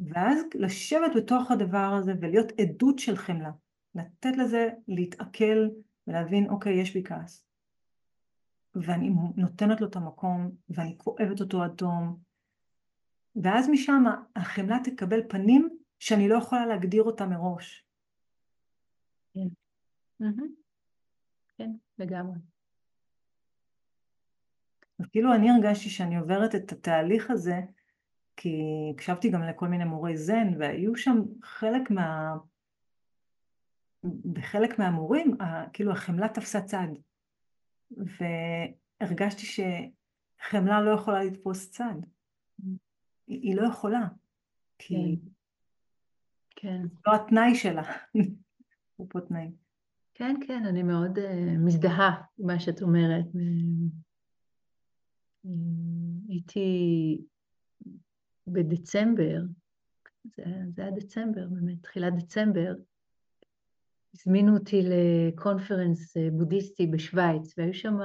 [0.08, 3.50] ואז לשבת בתוך הדבר הזה ולהיות עדות של חמלה,
[3.94, 5.68] לתת לזה להתעכל
[6.06, 7.46] ולהבין, אוקיי, יש בי כעס.
[8.74, 12.16] ואני נותנת לו את המקום, ואני כואבת אותו עד תום,
[13.36, 14.04] ואז משם
[14.36, 15.68] החמלה תקבל פנים
[15.98, 17.84] שאני לא יכולה להגדיר אותה מראש.
[19.34, 19.48] כן,
[21.58, 22.51] כן, לגמרי.
[25.02, 27.60] אז כאילו אני הרגשתי שאני עוברת את התהליך הזה,
[28.36, 28.62] כי
[28.94, 32.36] הקשבתי גם לכל מיני מורי זן, והיו שם חלק מה...
[34.32, 35.36] בחלק מהמורים,
[35.72, 36.88] כאילו החמלה תפסה צד.
[37.90, 41.94] והרגשתי שחמלה לא יכולה לתפוס צד.
[43.26, 44.02] היא, היא לא יכולה.
[44.78, 44.94] כי...
[44.94, 45.28] כן.
[46.56, 46.82] כן.
[47.06, 47.82] לא התנאי שלה.
[48.96, 49.50] הוא פה תנאי.
[50.14, 51.22] כן, כן, אני מאוד uh,
[51.58, 53.24] מזדהה עם מה שאת אומרת.
[56.28, 57.18] הייתי
[58.46, 59.42] בדצמבר,
[60.24, 62.74] זה, זה היה דצמבר באמת, תחילת דצמבר,
[64.14, 67.96] הזמינו אותי לקונפרנס אה, בודהיסטי בשוויץ, והיו שם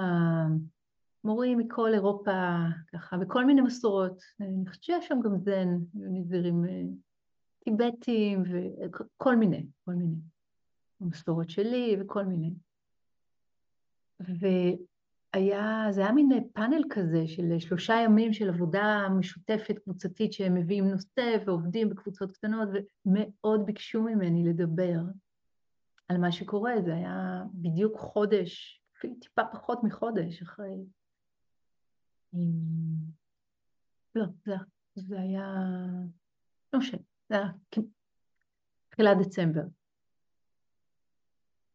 [1.23, 2.55] מורים מכל אירופה,
[2.93, 4.21] ככה, וכל מיני מסורות.
[4.41, 6.81] אני חושבת שהיה שם גם זן, נזירים אה,
[7.63, 10.15] טיבטים וכל מיני, כל מיני.
[11.01, 12.53] המסורות שלי וכל מיני.
[15.37, 20.85] היה, זה היה מין פאנל כזה של שלושה ימים של עבודה משותפת קבוצתית שהם מביאים
[20.87, 22.69] נושא ועובדים בקבוצות קטנות
[23.05, 24.99] ומאוד ביקשו ממני לדבר
[26.07, 30.85] על מה שקורה, זה היה בדיוק חודש, אפילו טיפה פחות מחודש אחרי.
[34.15, 34.55] לא, זה,
[34.95, 35.53] זה היה...
[36.73, 37.49] לא משנה, זה היה
[38.89, 39.63] תחילת דצמבר.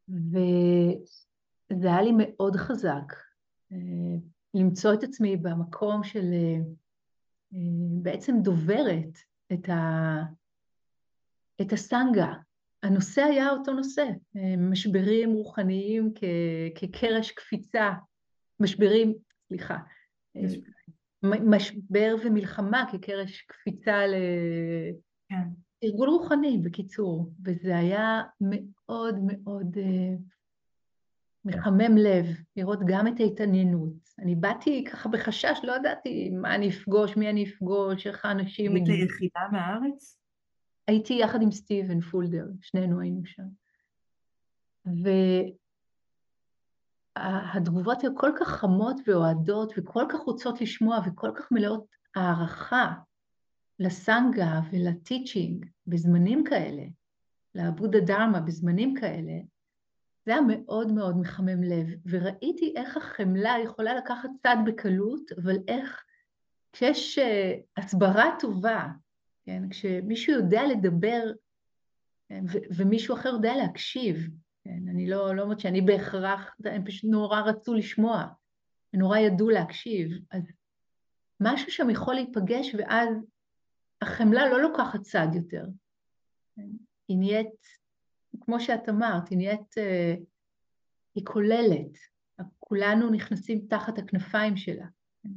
[0.09, 3.32] וזה היה לי מאוד חזק אה,
[4.55, 6.57] למצוא את עצמי במקום של אה,
[7.55, 7.59] אה,
[8.03, 9.19] בעצם דוברת
[9.53, 10.23] את, ה,
[11.61, 12.33] את הסנגה.
[12.83, 14.05] הנושא היה אותו נושא,
[14.59, 16.25] משברים רוחניים כ,
[16.75, 17.91] כקרש קפיצה,
[18.61, 19.15] משברים,
[19.49, 19.77] סליחה,
[21.23, 24.15] משבר ומלחמה כקרש קפיצה ל...
[25.29, 25.49] כן.
[25.85, 29.77] ארגון רוחני, בקיצור, וזה היה מאוד מאוד
[31.45, 32.27] מחמם לב,
[32.57, 33.93] לראות גם את ההתעניינות.
[34.19, 38.75] אני באתי ככה בחשש, לא ידעתי מה אני אפגוש, מי אני אפגוש, איך האנשים...
[38.75, 40.19] היית יחידה מהארץ?
[40.87, 43.43] הייתי יחד עם סטיבן פולדר, שנינו היינו שם.
[47.17, 51.87] והתגובות היו כל כך חמות ואוהדות, וכל כך רוצות לשמוע, וכל כך מלאות
[52.17, 52.93] הערכה
[53.79, 56.83] לסנגה ולטיצ'ינג בזמנים כאלה,
[57.55, 59.33] לעבודה דרמה בזמנים כאלה,
[60.27, 66.05] זה היה מאוד מאוד מחמם לב, וראיתי איך החמלה יכולה לקחת צד בקלות, אבל איך
[66.73, 67.23] כשיש uh,
[67.77, 68.89] הסברה טובה,
[69.45, 71.33] כן, כשמישהו יודע לדבר
[72.29, 74.29] כן, ו- ומישהו אחר יודע להקשיב,
[74.65, 78.27] כן, אני לא, לא אומרת שאני בהכרח, הם פשוט נורא רצו לשמוע,
[78.95, 80.43] נורא ידעו להקשיב, אז
[81.41, 83.09] משהו שם יכול להיפגש ואז
[84.03, 85.65] החמלה לא לוקחת צד יותר.
[87.09, 87.82] היא נהיית,
[88.45, 90.15] כמו שאת אמרת, היא נהיית, אה,
[91.15, 91.99] היא כוללת.
[92.59, 94.87] כולנו נכנסים תחת הכנפיים שלה.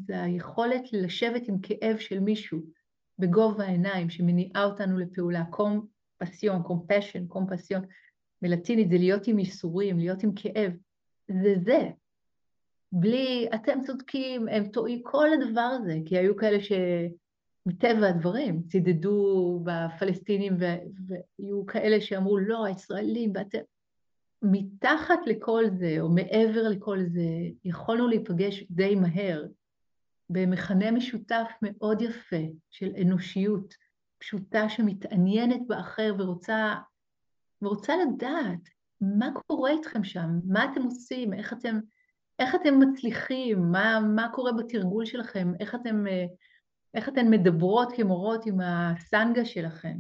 [0.08, 2.60] זה היכולת לשבת עם כאב של מישהו
[3.20, 5.44] בגובה העיניים שמניעה אותנו לפעולה.
[5.46, 7.86] קומפסיון, קומפשן, קומפסיון,
[8.42, 10.72] מלטינית זה להיות עם ייסורים, להיות עם כאב.
[11.28, 11.90] זה זה.
[12.92, 16.72] בלי, אתם צודקים, הם טועים, כל הדבר הזה, כי היו כאלה ש...
[17.66, 23.60] מטבע הדברים, צידדו בפלסטינים והיו כאלה שאמרו לא, הישראלים, ואתם...
[24.52, 27.26] מתחת לכל זה, או מעבר לכל זה,
[27.64, 29.46] יכולנו להיפגש די מהר
[30.30, 32.42] במכנה משותף מאוד יפה
[32.72, 33.74] של אנושיות
[34.18, 36.76] פשוטה שמתעניינת באחר ורוצה,
[37.62, 38.70] ורוצה לדעת
[39.02, 41.80] מה קורה איתכם שם, מה אתם עושים, איך אתם,
[42.40, 46.36] איך אתם מצליחים, מה, מה קורה בתרגול שלכם, איך אתם uh,
[46.96, 49.98] איך אתן מדברות כמורות עם הסנגה שלכן.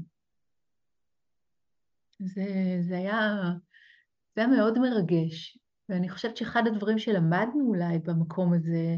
[2.20, 3.42] זה, זה, היה,
[4.36, 5.58] זה היה מאוד מרגש,
[5.90, 8.96] ואני חושבת שאחד הדברים שלמדנו אולי במקום הזה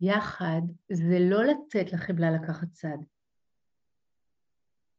[0.00, 0.62] יחד,
[0.92, 2.98] זה לא לתת לחבלה לקחת צד.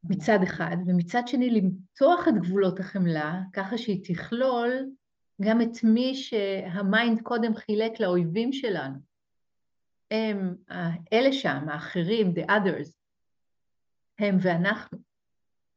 [0.04, 4.90] מצד אחד, ומצד שני למתוח את גבולות החמלה, ככה שהיא תכלול
[5.42, 9.13] גם את מי שהמיינד קודם חילק לאויבים שלנו.
[10.10, 10.54] הם,
[11.12, 12.92] אלה שם, האחרים, the others,
[14.18, 14.98] הם ואנחנו.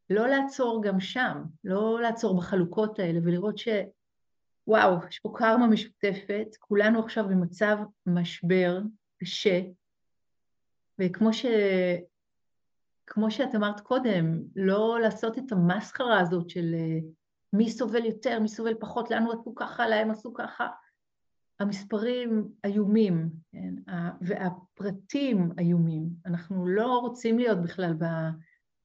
[0.09, 6.99] לא לעצור גם שם, לא לעצור בחלוקות האלה ולראות שוואו, יש פה קרמה משותפת, כולנו
[6.99, 8.79] עכשיו במצב משבר
[9.17, 9.61] קשה,
[10.99, 11.45] וכמו ש...
[13.07, 16.99] כמו שאת אמרת קודם, לא לעשות את המסחרה הזאת של אה,
[17.53, 20.67] מי סובל יותר, מי סובל פחות, לנו עשו ככה, להם עשו ככה.
[21.59, 23.73] המספרים איומים, כן?
[24.21, 26.09] והפרטים איומים.
[26.25, 27.93] אנחנו לא רוצים להיות בכלל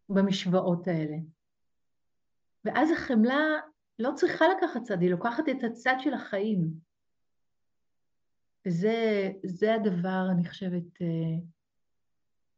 [0.09, 1.17] במשוואות האלה.
[2.65, 3.41] ואז החמלה
[3.99, 6.71] לא צריכה לקחת צד, היא לוקחת את הצד של החיים.
[8.67, 11.39] וזה הדבר, אני חושבת, אה,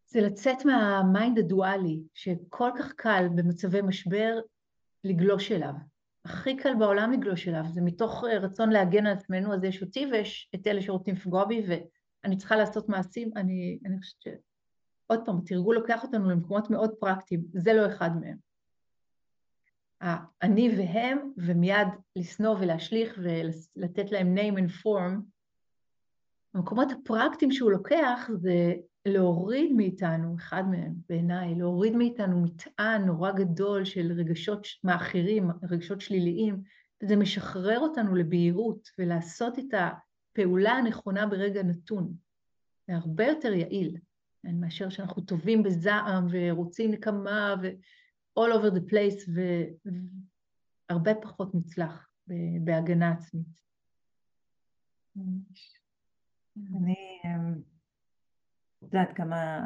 [0.06, 4.40] זה לצאת מהמיינד הדואלי, שכל כך קל במצבי משבר
[5.04, 5.72] לגלוש אליו.
[6.24, 10.06] הכי קל בעולם לגלוש אליו, זה מתוך אה, רצון להגן על עצמנו, אז יש אותי
[10.12, 14.28] ויש את אלה שרוצים לפגוע בי, ואני צריכה לעשות מעשים, אני, אני חושבת ש...
[15.06, 18.36] עוד פעם, התרגול לוקח אותנו למקומות מאוד פרקטיים, זה לא אחד מהם.
[20.42, 25.33] אני והם, ומיד לשנוא ולהשליך ולתת להם name and form,
[26.54, 28.74] המקומות הפרקטיים שהוא לוקח זה
[29.06, 36.62] להוריד מאיתנו, אחד מהם בעיניי, להוריד מאיתנו מטען נורא גדול של רגשות מאחרים, רגשות שליליים,
[37.02, 42.14] וזה משחרר אותנו לבהירות ולעשות את הפעולה הנכונה ברגע נתון.
[42.86, 43.96] זה הרבה יותר יעיל
[44.42, 49.30] כן, מאשר שאנחנו טובים בזעם ורוצים נקמה ו-all over the place
[50.90, 52.08] והרבה פחות מוצלח
[52.60, 53.46] בהגנה עצמית.
[56.56, 57.54] אני אמ,
[58.82, 59.60] יודעת, גם ה...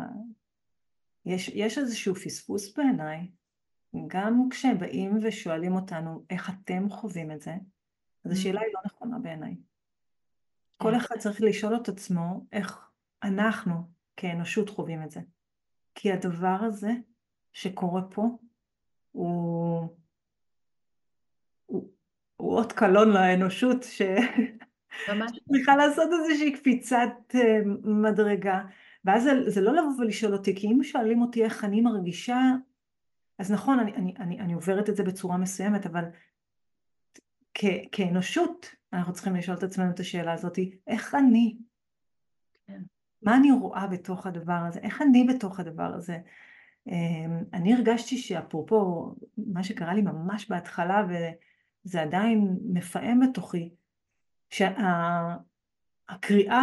[1.24, 3.30] יש, יש איזשהו פספוס בעיניי,
[4.06, 7.54] גם כשבאים ושואלים אותנו איך אתם חווים את זה,
[8.24, 8.34] אז mm.
[8.34, 9.56] השאלה היא לא נכונה בעיניי.
[10.76, 10.96] כל כן.
[10.96, 12.90] אחד צריך לשאול את עצמו איך
[13.22, 13.74] אנחנו
[14.16, 15.20] כאנושות חווים את זה.
[15.94, 16.90] כי הדבר הזה
[17.52, 18.22] שקורה פה
[19.12, 19.88] הוא,
[21.66, 21.90] הוא,
[22.36, 24.02] הוא אות קלון לאנושות ש...
[25.52, 28.62] צריכה לעשות איזושהי קפיצת אה, מדרגה.
[29.04, 32.40] ואז זה, זה לא לבוא ולשאול אותי, כי אם שואלים אותי איך אני מרגישה,
[33.38, 36.04] אז נכון, אני, אני, אני, אני עוברת את זה בצורה מסוימת, אבל
[37.54, 41.56] כ, כאנושות אנחנו צריכים לשאול את עצמנו את השאלה הזאת, איך אני?
[42.66, 42.82] כן.
[43.22, 44.80] מה אני רואה בתוך הדבר הזה?
[44.80, 46.18] איך אני בתוך הדבר הזה?
[46.86, 53.70] אמ, אני הרגשתי שאפרופו מה שקרה לי ממש בהתחלה, וזה עדיין מפעם בתוכי,
[54.50, 55.34] שהקריאה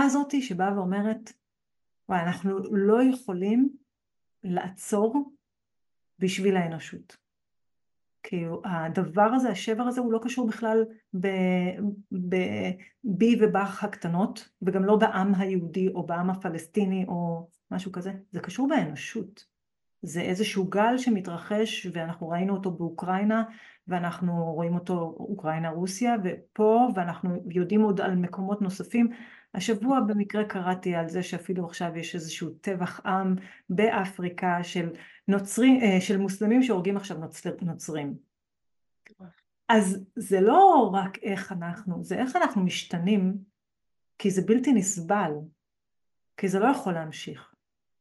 [0.02, 1.34] הזאת שבאה ואומרת,
[2.10, 3.70] וואי, אנחנו לא יכולים
[4.44, 5.32] לעצור
[6.20, 7.18] בשביל האנושות.
[8.24, 10.86] כאילו הדבר הזה, השבר הזה, הוא לא קשור בכלל
[13.04, 18.68] בי ובך הקטנות, וגם לא בעם היהודי או בעם הפלסטיני או משהו כזה, זה קשור
[18.68, 19.46] באנושות.
[20.02, 23.44] זה איזשהו גל שמתרחש ואנחנו ראינו אותו באוקראינה
[23.88, 29.10] ואנחנו רואים אותו אוקראינה-רוסיה ופה ואנחנו יודעים עוד על מקומות נוספים.
[29.54, 33.36] השבוע במקרה קראתי על זה שאפילו עכשיו יש איזשהו טבח עם
[33.70, 34.90] באפריקה של,
[35.28, 38.14] נוצרי, אה, של מוסלמים שהורגים עכשיו נוצר, נוצרים.
[39.70, 43.38] אז זה לא רק איך אנחנו, זה איך אנחנו משתנים,
[44.18, 45.32] כי זה בלתי נסבל,
[46.38, 47.54] כי זה לא יכול להמשיך.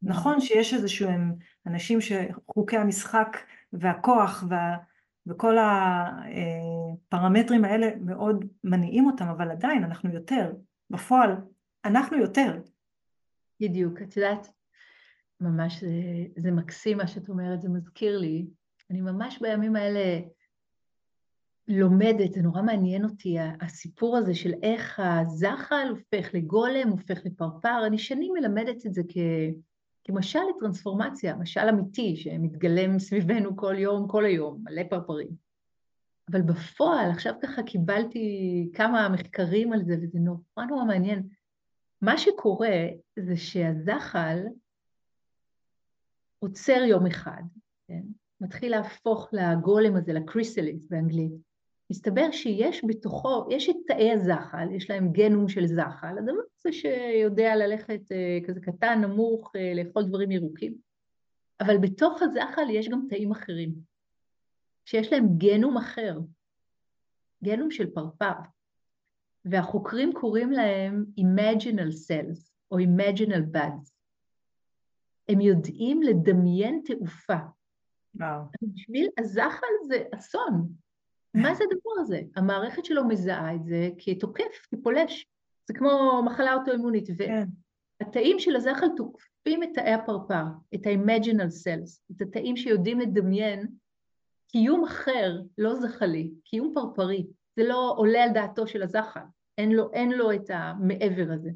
[0.03, 1.09] נכון שיש איזשהו
[1.67, 3.37] אנשים שחוקי המשחק
[3.73, 4.77] והכוח וה,
[5.27, 5.57] וכל
[7.09, 10.53] הפרמטרים האלה מאוד מניעים אותם, אבל עדיין אנחנו יותר,
[10.91, 11.37] בפועל
[11.85, 12.61] אנחנו יותר.
[13.61, 14.49] בדיוק, את יודעת,
[15.41, 15.91] ממש זה,
[16.37, 18.47] זה מקסים מה שאת אומרת, זה מזכיר לי,
[18.91, 20.21] אני ממש בימים האלה
[21.69, 27.99] לומדת, זה נורא מעניין אותי, הסיפור הזה של איך הזחל הופך לגולם, הופך לפרפר, אני
[27.99, 29.17] שנים מלמדת את זה כ...
[30.05, 35.29] כמשל לטרנספורמציה, משל אמיתי שמתגלם סביבנו כל יום, כל היום, מלא פרפרים.
[36.31, 41.29] אבל בפועל, עכשיו ככה קיבלתי כמה מחקרים על זה, וזה נורא נורא מעניין.
[42.03, 42.87] מה שקורה
[43.19, 44.39] זה שהזחל
[46.39, 47.43] עוצר יום אחד,
[47.89, 48.03] כן?
[48.41, 51.33] מתחיל להפוך לגולם הזה, לקריסליס באנגלית,
[51.91, 57.57] מסתבר שיש בתוכו, יש את תאי הזחל, יש להם גנום של זחל, הדבר הזה שיודע
[57.57, 60.75] ללכת אה, כזה קטן, נמוך, אה, לאכול דברים ירוקים,
[61.61, 63.75] אבל בתוך הזחל יש גם תאים אחרים,
[64.85, 66.19] שיש להם גנום אחר,
[67.45, 68.35] גנום של פרפר,
[69.45, 73.91] והחוקרים קוראים להם imaginal cells או imaginal buds.
[75.29, 77.37] הם יודעים לדמיין תעופה.
[78.15, 78.43] וואו.
[78.63, 80.69] בשביל הזחל זה אסון,
[81.35, 82.21] מה זה הדבר הזה?
[82.37, 85.27] המערכת שלו מזהה את זה כתוקף, כפולש.
[85.69, 87.09] זה כמו מחלה אוטואימונית.
[87.19, 87.49] כן.
[88.01, 93.67] והתאים של הזחל תוקפים את תאי הפרפר, את ה-imaginal cells, את התאים שיודעים לדמיין
[94.49, 97.27] קיום אחר, לא זחלי, קיום פרפרי.
[97.57, 99.21] זה לא עולה על דעתו של הזחל,
[99.59, 101.51] אין לו, אין לו את המעבר הזה.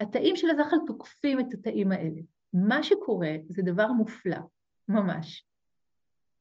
[0.00, 2.20] התאים של הזחל תוקפים את התאים האלה.
[2.52, 4.38] מה שקורה זה דבר מופלא,
[4.88, 5.46] ממש.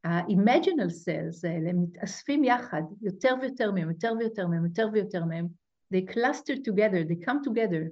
[0.04, 5.48] ה-imaginal cells האלה מתאספים יחד, יותר ויותר מהם, יותר ויותר מהם, יותר ויותר מהם,
[5.94, 7.90] they cluster together, they come together,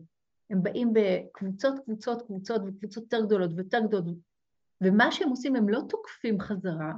[0.50, 4.18] הם באים בקבוצות, קבוצות, קבוצות, וקבוצות יותר גדולות ויותר גדולות,
[4.82, 6.94] ומה שהם עושים, הם לא תוקפים חזרה,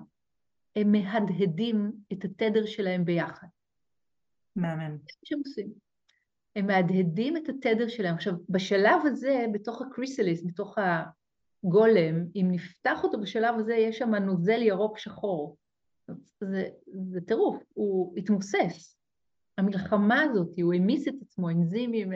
[0.75, 3.47] הם מהדהדים את התדר שלהם ביחד.
[4.55, 4.97] מהמם.
[4.97, 5.73] זה מה שהם עושים.
[6.55, 8.15] הם מהדהדים את התדר שלהם.
[8.15, 10.77] עכשיו, בשלב הזה, בתוך הקריסליס, בתוך
[11.63, 15.57] גולם, אם נפתח אותו בשלב הזה, יש שם נוזל ירוק שחור.
[16.39, 16.69] זה,
[17.11, 18.97] זה טירוף, הוא התמוסס.
[19.57, 22.11] המלחמה הזאת, הוא המיס את עצמו, אנזימים,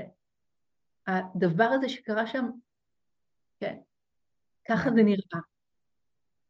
[1.08, 2.50] הדבר הזה שקרה שם,
[3.60, 3.78] כן,
[4.68, 5.40] ככה זה נראה.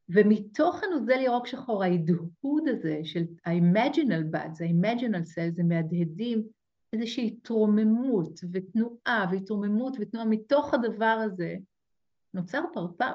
[0.09, 6.47] ומתוך הנוזל ירוק שחור, ההדהוד הזה של ה-imaginal buds, ה-imaginal cells, זה מהדהדים
[6.93, 11.55] איזושהי התרוממות ותנועה והתרוממות ותנועה מתוך הדבר הזה,
[12.34, 13.13] נוצר פרפר.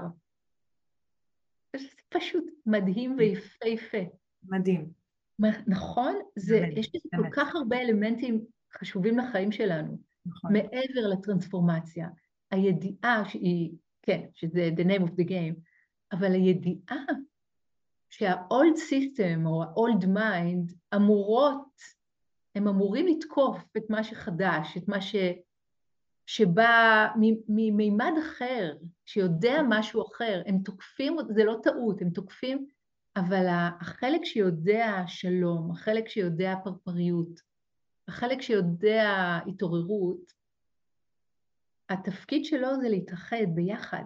[1.76, 3.98] זה פשוט מדהים ויפהפה.
[4.42, 5.02] מדהים.
[5.66, 6.14] נכון?
[6.36, 8.44] זה, באמת, יש לזה כל כך הרבה אלמנטים
[8.78, 10.52] חשובים לחיים שלנו, נכון.
[10.52, 12.08] מעבר לטרנספורמציה.
[12.50, 13.70] הידיעה שהיא,
[14.02, 15.60] כן, שזה the name of the game,
[16.12, 17.04] אבל הידיעה
[18.10, 21.80] שה-old system או ה-old mind אמורות,
[22.54, 25.14] הם אמורים לתקוף את מה שחדש, את מה ש...
[26.32, 27.08] שבא
[27.48, 28.76] ממימד אחר,
[29.06, 32.66] שיודע משהו אחר, הם תוקפים, זה לא טעות, הם תוקפים,
[33.16, 37.40] אבל החלק שיודע שלום, החלק שיודע פרפריות,
[38.08, 40.32] החלק שיודע התעוררות,
[41.88, 44.04] התפקיד שלו זה להתאחד ביחד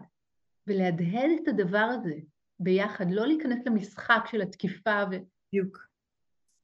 [0.66, 2.14] ולהדהד את הדבר הזה
[2.60, 5.14] ביחד, לא להיכנס למשחק של התקיפה ו...
[5.48, 5.85] בדיוק.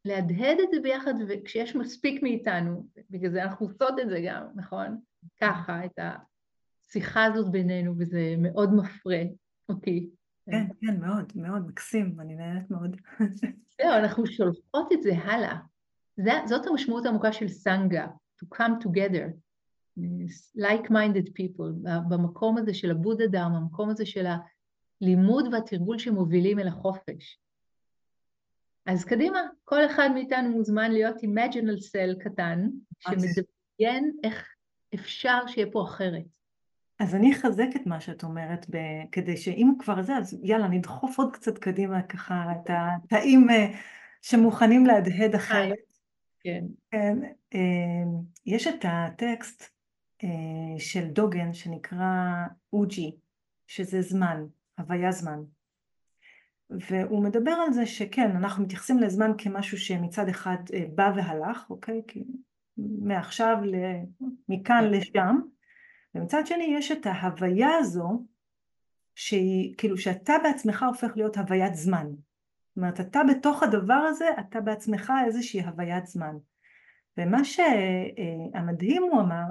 [0.05, 4.99] להדהד את זה ביחד, וכשיש מספיק מאיתנו, בגלל זה אנחנו עושות את זה גם, נכון?
[5.41, 5.99] ככה, את
[6.89, 9.23] השיחה הזאת בינינו, וזה מאוד מפרה
[9.69, 10.11] אותי.
[10.51, 12.97] כן, כן, מאוד, מאוד מקסים, אני נהנית מאוד.
[13.79, 15.59] זהו, אנחנו שולחות את זה הלאה.
[16.47, 18.07] זאת המשמעות העמוקה של סנגה,
[18.43, 19.27] to come together,
[20.59, 24.27] like-minded people, במקום הזה של הבודהה דהרמה, במקום הזה של
[25.01, 27.42] הלימוד והתרגול שמובילים אל החופש.
[28.87, 32.69] אז קדימה, כל אחד מאיתנו מוזמן להיות imaginal סל קטן,
[32.99, 34.49] שמדמיין איך
[34.95, 36.37] אפשר שיהיה פה אחרת.
[36.99, 38.77] אז אני אחזק את מה שאת אומרת, ב...
[39.13, 43.67] כדי שאם כבר זה, אז יאללה, נדחוף עוד קצת קדימה ככה את התאים אה,
[44.23, 45.75] שמוכנים להדהד אחרת.
[46.41, 46.65] כן.
[46.91, 47.19] כן.
[47.55, 48.03] אה,
[48.47, 49.65] יש את הטקסט
[50.25, 50.29] אה,
[50.79, 52.07] של דוגן שנקרא
[52.73, 53.17] אוג'י,
[53.67, 54.45] שזה זמן,
[54.79, 55.39] הוויה זמן.
[56.91, 62.03] והוא מדבר על זה שכן, אנחנו מתייחסים לזמן כמשהו שמצד אחד אה, בא והלך, אוקיי?
[62.09, 62.25] כי
[62.79, 63.59] מעכשיו,
[64.49, 65.41] מכאן לשם,
[66.15, 68.27] ומצד שני יש את ההוויה הזו,
[69.15, 72.07] שהיא, כאילו שאתה בעצמך הופך להיות הוויית זמן.
[72.07, 76.37] זאת אומרת, אתה בתוך הדבר הזה, אתה בעצמך איזושהי הוויית זמן.
[77.19, 79.45] ומה שהמדהים הוא אמר,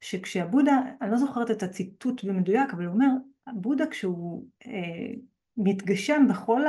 [0.00, 3.08] שכשהבודה, אני לא זוכרת את הציטוט במדויק, אבל הוא אומר,
[3.46, 5.14] הבודה כשהוא אה,
[5.56, 6.62] מתגשם בכל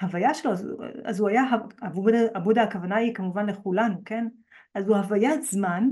[0.00, 0.50] ההוויה אה, שלו,
[1.04, 1.42] אז הוא היה,
[2.34, 4.26] הבודה הכוונה היא כמובן לכולנו, כן?
[4.74, 5.88] אז הוא הוויית זמן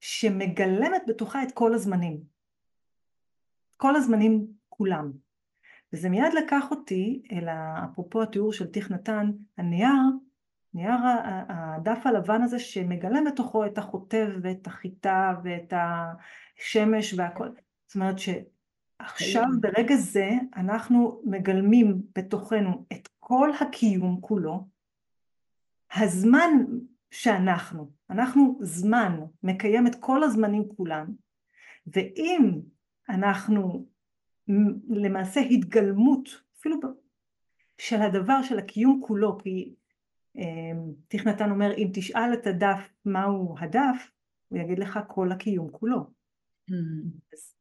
[0.00, 2.20] שמגלמת בתוכה את כל הזמנים.
[3.76, 5.12] כל הזמנים כולם.
[5.92, 7.48] וזה מיד לקח אותי אל
[7.84, 9.92] אפרופו התיאור של תיך נתן, הנייר,
[10.74, 10.98] נייר
[11.48, 17.48] הדף הלבן הזה שמגלם בתוכו את החוטב ואת החיטה ואת השמש והכל.
[17.86, 18.28] זאת אומרת ש...
[18.98, 24.68] עכשיו ברגע זה אנחנו מגלמים בתוכנו את כל הקיום כולו,
[25.94, 26.52] הזמן
[27.10, 31.06] שאנחנו, אנחנו זמן מקיים את כל הזמנים כולם,
[31.86, 32.60] ואם
[33.08, 33.86] אנחנו
[34.88, 36.28] למעשה התגלמות
[36.58, 36.78] אפילו
[37.78, 39.74] של הדבר של הקיום כולו, כי
[41.08, 44.10] תיך נתן אומר אם תשאל את הדף מהו הדף,
[44.48, 46.06] הוא יגיד לך כל הקיום כולו.
[46.70, 46.74] Mm.
[47.32, 47.54] אז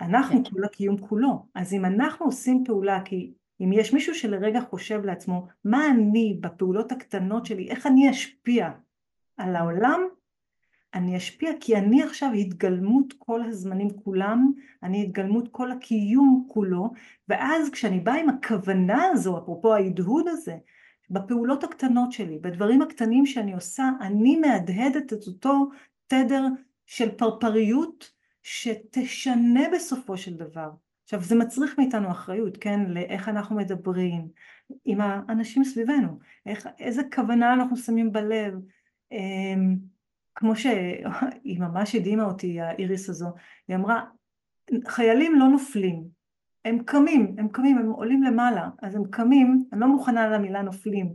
[0.00, 0.50] אנחנו כן.
[0.50, 1.46] כל הקיום כולו.
[1.54, 6.92] אז אם אנחנו עושים פעולה, כי אם יש מישהו שלרגע חושב לעצמו, מה אני בפעולות
[6.92, 8.70] הקטנות שלי, איך אני אשפיע
[9.36, 10.00] על העולם,
[10.94, 16.90] אני אשפיע כי אני עכשיו התגלמות כל הזמנים כולם, אני התגלמות כל הקיום כולו,
[17.28, 20.56] ואז כשאני באה עם הכוונה הזו, אפרופו ההדהוד הזה,
[21.10, 25.68] בפעולות הקטנות שלי, בדברים הקטנים שאני עושה, אני מהדהדת את אותו
[26.06, 26.44] תדר
[26.86, 30.70] של פרפריות שתשנה בסופו של דבר.
[31.02, 34.28] עכשיו זה מצריך מאיתנו אחריות, כן, לאיך אנחנו מדברים
[34.84, 38.54] עם האנשים סביבנו, איך, איזה כוונה אנחנו שמים בלב,
[39.12, 39.76] אמ,
[40.34, 43.28] כמו שהיא ממש הדהימה אותי, האיריס הזו,
[43.68, 44.04] היא אמרה,
[44.86, 46.04] חיילים לא נופלים,
[46.64, 51.12] הם קמים, הם קמים, הם עולים למעלה, אז הם קמים, אני לא מוכנה למילה נופלים,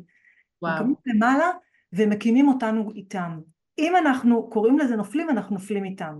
[0.62, 0.74] וואו.
[0.74, 1.52] הם קמים למעלה
[1.94, 3.40] ומקימים אותנו איתם.
[3.78, 6.20] אם אנחנו קוראים לזה נופלים, אנחנו נופלים איתם.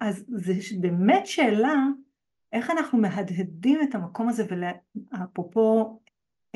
[0.00, 1.74] אז זה באמת שאלה
[2.52, 6.00] איך אנחנו מהדהדים את המקום הזה, ואפרופו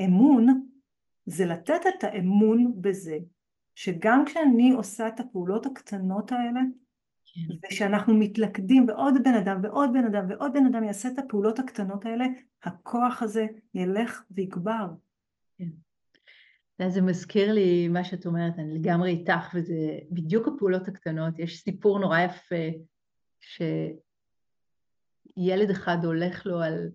[0.04, 0.66] אמון,
[1.26, 3.18] זה לתת את האמון בזה,
[3.74, 6.60] שגם כשאני עושה את הפעולות הקטנות האלה,
[7.24, 7.68] כן.
[7.70, 12.04] ושאנחנו מתלכדים ועוד בן אדם ועוד בן אדם ועוד בן אדם יעשה את הפעולות הקטנות
[12.06, 12.24] האלה,
[12.62, 14.86] הכוח הזה ילך ויגבר.
[15.58, 15.68] כן.
[16.88, 21.38] זה מזכיר לי מה שאת אומרת, אני לגמרי איתך, וזה בדיוק הפעולות הקטנות.
[21.38, 22.78] יש סיפור נורא יפה
[23.40, 23.96] שילד
[25.70, 26.88] אחד הולך לו על,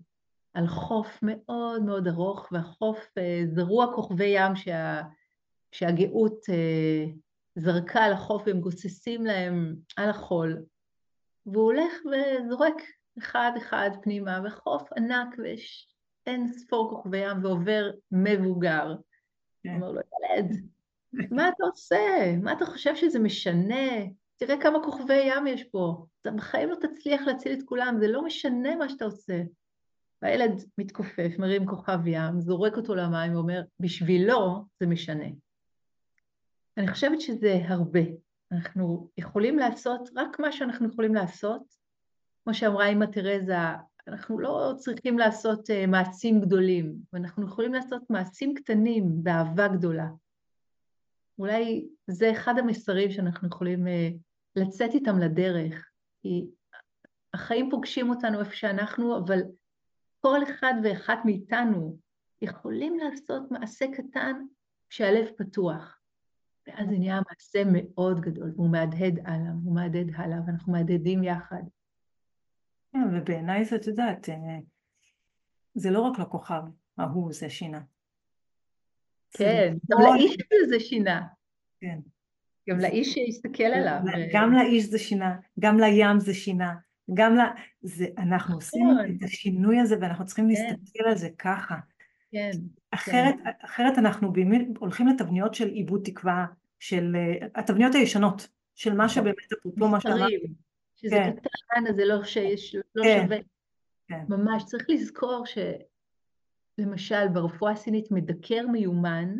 [0.54, 5.02] על חוף מאוד מאוד ארוך, והחוף אה, זרוע כוכבי ים שה,
[5.72, 7.04] שהגאות אה,
[7.54, 10.62] זרקה על החוף והם גוססים להם על החול,
[11.46, 12.82] והוא הולך וזורק
[13.18, 15.88] אחד אחד פנימה, וחוף ענק ויש
[16.26, 18.94] אין ספור כוכבי ים ועובר מבוגר.
[19.62, 19.74] כן.
[19.74, 20.52] אומר לו, ילד,
[21.30, 22.36] מה אתה עושה?
[22.42, 23.90] מה אתה חושב שזה משנה?
[24.36, 28.24] תראה כמה כוכבי ים יש פה, אתה בחיים לא תצליח להציל את כולם, זה לא
[28.24, 29.42] משנה מה שאתה עושה.
[30.22, 35.26] והילד מתכופף, מרים כוכב ים, זורק אותו למים ואומר, בשבילו זה משנה.
[36.76, 38.00] אני חושבת שזה הרבה.
[38.52, 41.62] אנחנו יכולים לעשות רק מה שאנחנו יכולים לעשות.
[42.44, 43.56] כמו שאמרה אמא תרזה,
[44.08, 50.06] אנחנו לא צריכים לעשות uh, מעשים גדולים, ואנחנו יכולים לעשות מעשים קטנים באהבה גדולה.
[51.38, 53.90] אולי זה אחד המסרים שאנחנו יכולים uh,
[54.56, 55.90] לצאת איתם לדרך,
[56.22, 56.46] כי
[57.34, 59.38] החיים פוגשים אותנו איפה שאנחנו, אבל
[60.20, 61.98] כל אחד ואחת מאיתנו
[62.42, 64.32] יכולים לעשות מעשה קטן
[64.88, 65.98] כשהלב פתוח.
[66.66, 71.62] ואז זה נהיה מעשה מאוד גדול, והוא מהדהד הלאה, הוא מהדהד הלאה, ואנחנו מהדהדים יחד.
[72.92, 74.58] כן, ובעיניי זה, את יודעת, אה,
[75.74, 76.62] זה לא רק לכוכב
[76.98, 77.80] ההוא זה שינה.
[79.30, 81.26] כן, גם לאיש הזה זה שינה.
[81.80, 81.98] כן.
[82.68, 83.98] גם לאיש שהסתכל עליו.
[84.32, 86.74] גם לאיש זה שינה, גם לים זה שינה,
[87.14, 87.40] גם ל...
[87.82, 89.16] זה, אנחנו עושים נכון.
[89.18, 90.50] את השינוי הזה ואנחנו צריכים כן.
[90.50, 91.76] להסתכל על זה ככה.
[92.32, 92.50] כן.
[92.90, 93.50] אחרת, כן.
[93.64, 96.46] אחרת אנחנו באמת הולכים לתבניות של עיבוד תקווה,
[96.78, 99.08] של uh, התבניות הישנות, של מה נכון.
[99.08, 100.30] שבאמת אפרופו מה שאמרת.
[100.96, 101.32] שזה כן.
[101.32, 103.22] קטן, אז זה לא, שיש, לא כן.
[103.22, 103.36] שווה.
[104.08, 104.24] כן.
[104.28, 105.44] ממש, צריך לזכור
[106.78, 109.36] שלמשל ברפואה הסינית מדקר מיומן,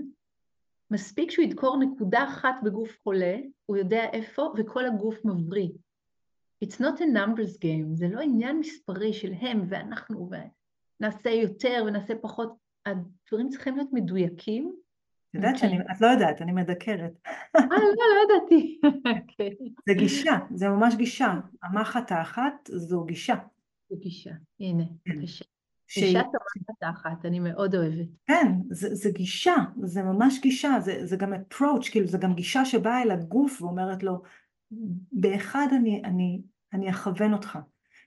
[0.91, 5.68] מספיק שהוא ידקור נקודה אחת בגוף חולה, הוא יודע איפה, וכל הגוף מבריא.
[6.64, 10.30] It's not a numbers game, זה לא עניין מספרי של הם ואנחנו,
[11.01, 12.66] ונעשה יותר ונעשה פחות.
[12.87, 14.72] הדברים צריכים להיות מדויקים.
[15.30, 17.12] את יודעת שאני, את לא יודעת, אני מדקרת.
[17.57, 18.80] אה, לא, לא ידעתי.
[18.84, 19.57] אוקיי.
[19.89, 21.34] זה גישה, זה ממש גישה.
[21.62, 23.34] המחט האחת זו גישה.
[23.91, 24.30] זו גישה,
[24.61, 25.18] הנה, כן.
[25.18, 25.45] בבקשה.
[25.95, 28.09] גישת המחט האחת, אני מאוד אוהבת.
[28.26, 32.64] כן, זה, זה גישה, זה ממש גישה, זה, זה גם approach, כאילו זה גם גישה
[32.64, 34.22] שבאה אל הגוף ואומרת לו,
[35.12, 36.41] באחד אני, אני,
[36.72, 37.59] אני אכוון אותך.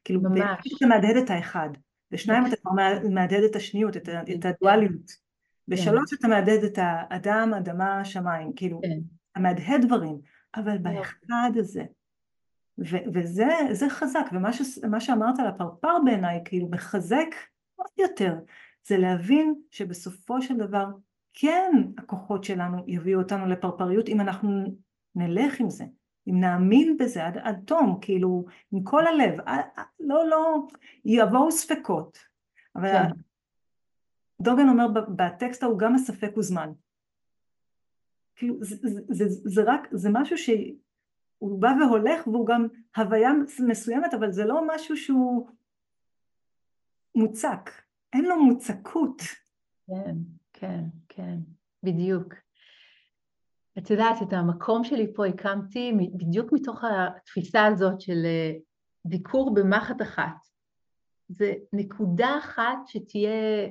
[0.04, 0.74] כאילו, ממש.
[0.78, 1.70] אתה מהדהד את האחד.
[2.12, 2.72] בשניים אתה כבר
[3.10, 4.50] מהדהד את השניות, את, את כן.
[4.50, 5.30] הדואליות.
[5.68, 9.00] בשלוש אתה מהדהד את האדם, אדמה, שמיים, כאילו, כן.
[9.32, 10.18] אתה מהדהד דברים,
[10.56, 10.84] אבל כן.
[10.84, 11.84] באחד הזה,
[12.78, 17.28] ו- וזה חזק, ומה ש- שאמרת על הפרפר בעיניי, כאילו מחזק
[17.80, 18.36] עוד יותר,
[18.88, 20.86] זה להבין שבסופו של דבר,
[21.34, 24.64] כן הכוחות שלנו יביאו אותנו לפרפריות אם אנחנו
[25.16, 25.84] נלך עם זה,
[26.28, 29.40] אם נאמין בזה עד, עד תום, כאילו, עם כל הלב,
[30.00, 30.58] לא, לא,
[31.06, 32.18] יבואו ספקות,
[32.76, 33.10] אבל כן.
[34.42, 36.72] דוגן אומר בטקסט ההוא גם הספק הוא זמן.
[38.36, 42.68] כאילו, זה, זה, זה, זה רק, זה משהו שהוא בא והולך והוא גם
[42.98, 43.32] הוויה
[43.68, 45.50] מסוימת, אבל זה לא משהו שהוא
[47.20, 47.72] מוצק,
[48.14, 49.22] אין לו מוצקות.
[49.88, 50.16] כן,
[50.54, 51.38] כן, כן,
[51.84, 52.34] בדיוק.
[53.78, 58.52] את יודעת, את המקום שלי פה הקמתי בדיוק מתוך התפיסה הזאת של אה,
[59.06, 60.36] ביקור במחט אחת.
[61.30, 63.68] זה נקודה אחת שתהיה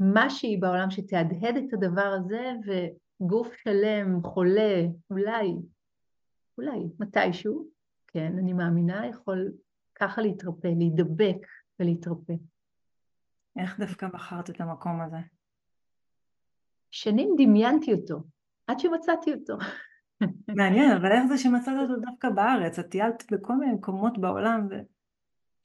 [0.00, 5.54] משהי בעולם שתהדהד את הדבר הזה, וגוף שלם, חולה, אולי,
[6.58, 7.68] אולי, מתישהו,
[8.06, 9.52] כן, אני מאמינה, יכול
[9.94, 11.46] ככה להתרפא, להידבק
[11.80, 12.34] ולהתרפא.
[13.58, 15.16] איך דווקא בחרת את המקום הזה?
[16.90, 18.22] שנים דמיינתי אותו,
[18.66, 19.56] עד שמצאתי אותו.
[20.58, 22.78] מעניין, אבל איך זה שמצאת אותו דווקא בארץ?
[22.78, 24.74] את טיילת בכל מיני מקומות בעולם ו...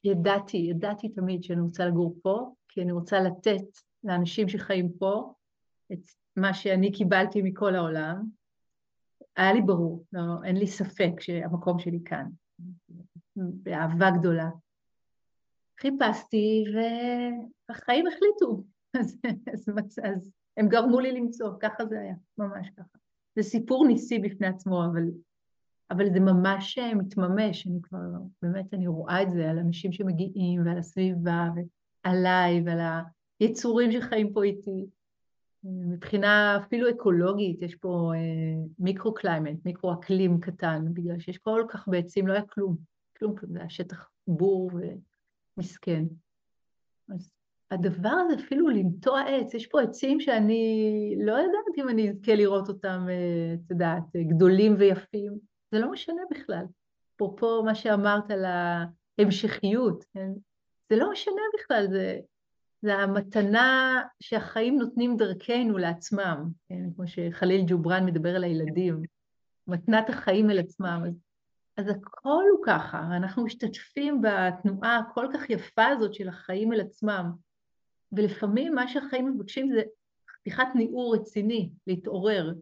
[0.03, 3.63] ידעתי, ידעתי תמיד שאני רוצה לגור פה, כי אני רוצה לתת
[4.03, 5.33] לאנשים שחיים פה
[5.93, 5.99] את
[6.35, 8.25] מה שאני קיבלתי מכל העולם.
[9.35, 12.25] היה לי ברור, לא, אין לי ספק שהמקום שלי כאן,
[13.35, 14.49] באהבה גדולה.
[15.81, 16.63] חיפשתי
[17.69, 18.63] והחיים החליטו,
[18.99, 19.19] אז,
[19.53, 22.97] אז, אז הם גרמו לי למצוא, ככה זה היה, ממש ככה.
[23.35, 25.03] זה סיפור ניסי בפני עצמו, אבל,
[25.91, 27.99] אבל זה ממש אה, מתממש, אני כבר,
[28.41, 31.47] באמת, אני רואה את זה על אנשים שמגיעים ועל הסביבה
[32.05, 32.79] ועליי ועל
[33.39, 34.85] היצורים שחיים פה איתי.
[35.63, 42.33] מבחינה אפילו אקולוגית, יש פה אה, micro-climate, מיקרו-אקלים קטן, בגלל שיש כל כך בעצים, לא
[42.33, 42.75] היה כלום,
[43.17, 44.71] כלום, כלום, זה היה שטח בור
[45.61, 46.03] ומסכן.
[47.09, 47.31] אז
[47.71, 52.69] הדבר הזה, אפילו לנטוע עץ, יש פה עצים שאני לא יודעת אם אני אזכה לראות
[52.69, 55.33] אותם, אה, את יודעת, גדולים ויפים,
[55.71, 56.65] זה לא משנה בכלל.
[57.15, 60.31] אפרופו מה שאמרת על ההמשכיות, כן?
[60.89, 62.19] זה לא משנה בכלל, זה,
[62.81, 66.83] זה המתנה שהחיים נותנים דרכנו לעצמם, כן?
[66.95, 69.01] כמו שחליל ג'ובראן מדבר על הילדים,
[69.67, 71.03] מתנת החיים אל עצמם.
[71.07, 71.13] אז,
[71.77, 77.31] אז הכל הוא ככה, אנחנו משתתפים בתנועה הכל כך יפה הזאת של החיים אל עצמם.
[78.11, 79.81] ולפעמים מה שהחיים מבקשים זה
[80.29, 82.53] חתיכת ניעור רציני, להתעורר.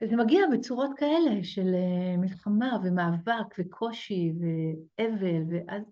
[0.00, 5.82] וזה מגיע בצורות כאלה של אה, מלחמה ומאבק וקושי ואבל, ואז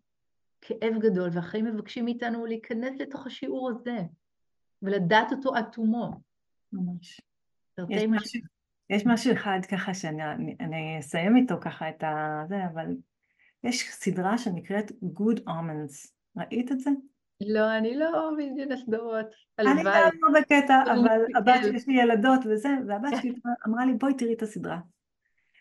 [0.61, 3.99] כאב גדול, והחיים מבקשים מאיתנו להיכנס לתוך השיעור הזה,
[4.83, 6.21] ולדעת אותו עד תומו.
[6.73, 7.21] ממש.
[7.89, 8.41] יש משהו,
[8.91, 12.87] יש משהו אחד ככה שאני אסיים איתו ככה את הזה, אבל
[13.65, 16.13] יש סדרה שנקראת Good Omens.
[16.37, 16.91] ראית את זה?
[17.41, 19.27] לא, אני לא מבין הסדרות.
[19.59, 23.33] אני גם לא בקטע, אבל הבת שלי, יש לי ילדות וזה, והבת שלי
[23.69, 24.79] אמרה לי, בואי תראי את הסדרה.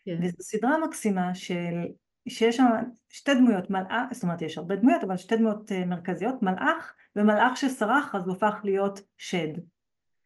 [0.05, 0.17] כן.
[0.21, 1.85] וזו סדרה מקסימה של
[2.29, 2.65] שיש שם
[3.09, 8.15] שתי דמויות, מלאך, זאת אומרת יש הרבה דמויות, אבל שתי דמויות מרכזיות, מלאך ומלאך שסרח
[8.15, 9.53] אז הוא הפך להיות שד.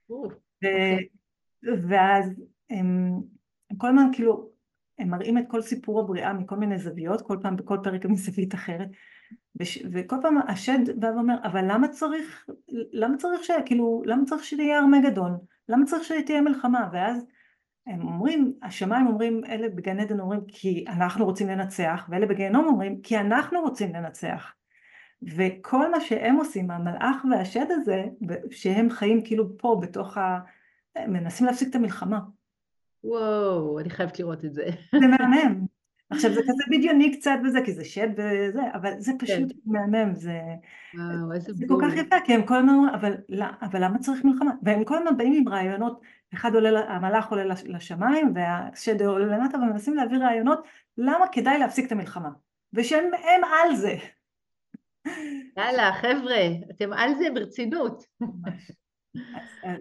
[0.09, 1.07] אוקיי.
[1.89, 3.21] ואז הם,
[3.69, 4.49] הם כל הזמן כאילו,
[4.99, 8.87] הם מראים את כל סיפור הבריאה מכל מיני זוויות, כל פעם בכל פרק מזווית אחרת,
[9.59, 12.49] וש, וכל פעם השד בא ואומר, אבל למה צריך,
[12.93, 13.51] למה צריך ש...
[13.65, 15.37] כאילו, למה צריך שתהיה ארמגדון?
[15.69, 16.89] למה צריך שתהיה מלחמה?
[16.93, 17.25] ואז
[17.87, 23.01] הם אומרים, השמיים אומרים, אלה בגן עדן אומרים כי אנחנו רוצים לנצח, ואלה בגיהנום אומרים
[23.01, 24.53] כי אנחנו רוצים לנצח.
[25.35, 28.03] וכל מה שהם עושים, המלאך והשד הזה,
[28.51, 30.39] שהם חיים כאילו פה בתוך ה...
[31.07, 32.19] מנסים להפסיק את המלחמה.
[33.03, 34.65] וואו, אני חייבת לראות את זה.
[34.91, 35.65] זה מהמם.
[36.09, 39.57] עכשיו זה כזה בדיוני קצת בזה, כי זה שד וזה, אבל זה פשוט כן.
[39.65, 40.39] מהמם, זה,
[40.95, 43.13] וואו, זה כל כך יפה, כי הם כל הזמן אבל,
[43.61, 44.51] אבל למה צריך מלחמה?
[44.63, 46.01] והם כל הזמן באים עם רעיונות,
[46.33, 50.67] אחד עולה, המלאך עולה לשמיים והשד עולה למטה, ומנסים להביא רעיונות
[50.97, 52.29] למה כדאי להפסיק את המלחמה,
[52.73, 53.11] ושהם
[53.43, 53.95] על זה.
[55.57, 56.41] יאללה, חבר'ה,
[56.71, 58.03] אתם על זה ברצינות.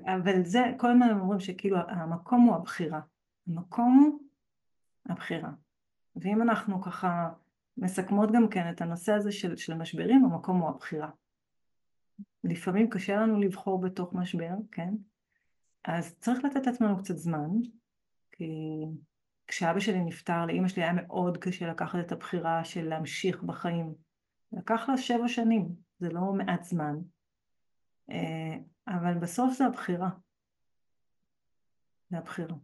[0.07, 3.01] אבל זה, כל הזמן אומרים שכאילו המקום הוא הבחירה.
[3.48, 4.20] המקום
[5.02, 5.51] הוא הבחירה.
[6.16, 7.31] ואם אנחנו ככה
[7.77, 11.11] מסכמות גם כן את הנושא הזה של, של משברים, המקום הוא הבחירה.
[12.44, 14.94] לפעמים קשה לנו לבחור בתוך משבר, כן?
[15.85, 17.48] אז צריך לתת לעצמנו קצת זמן,
[18.32, 18.52] כי
[19.47, 23.94] כשאבא שלי נפטר, לאימא שלי היה מאוד קשה לקחת את הבחירה של להמשיך בחיים.
[24.52, 26.97] לקח לה שבע שנים, זה לא מעט זמן,
[28.11, 28.57] אה,
[28.90, 30.10] אבל בסוף זה הבחירה.
[32.10, 32.56] זה הבחירה.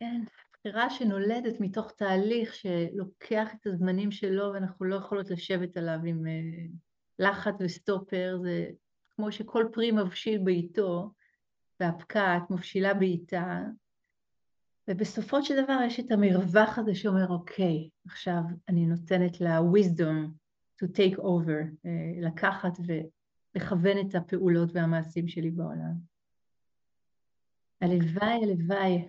[0.00, 0.20] כן,
[0.52, 6.66] בחירה שנולדת מתוך תהליך שלוקח את הזמנים שלו ואנחנו לא יכולות לשבת עליו עם אה,
[7.18, 8.70] לחץ וסטופר, זה
[9.10, 11.12] כמו שכל פרי מבשיל בעיתו
[11.80, 13.60] והפקעת מבשילה בעיתה,
[14.88, 20.28] ובסופו של דבר יש את המרווח הזה שאומר, אוקיי, עכשיו אני נותנת לה wisdom
[20.82, 22.78] to take over, אה, לקחת
[23.54, 25.94] ולכוון את הפעולות והמעשים שלי בעולם.
[27.80, 29.06] הלוואי, הלוואי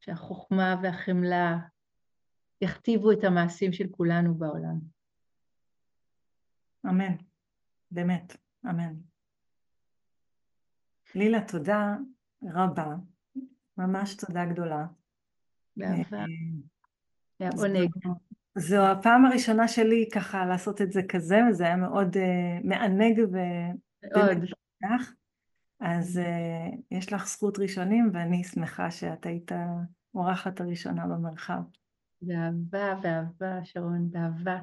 [0.00, 1.58] שהחוכמה והחמלה
[2.60, 4.78] יכתיבו את המעשים של כולנו בעולם.
[6.86, 7.16] אמן,
[7.90, 8.94] באמת, אמן.
[11.14, 11.96] לילה, תודה
[12.42, 12.94] רבה,
[13.78, 14.86] ממש תודה גדולה.
[15.76, 16.24] באהבה.
[17.38, 17.90] היה עונג.
[18.58, 22.20] זו הפעם הראשונה שלי ככה לעשות את זה כזה, וזה היה מאוד uh,
[22.64, 23.36] מענג ו...
[24.16, 24.44] מאוד.
[25.80, 29.52] אז uh, יש לך זכות ראשונים, ואני שמחה שאת היית
[30.14, 31.60] אורחת הראשונה במרחב.
[32.22, 34.58] באהבה, באהבה, שרון, באהבה.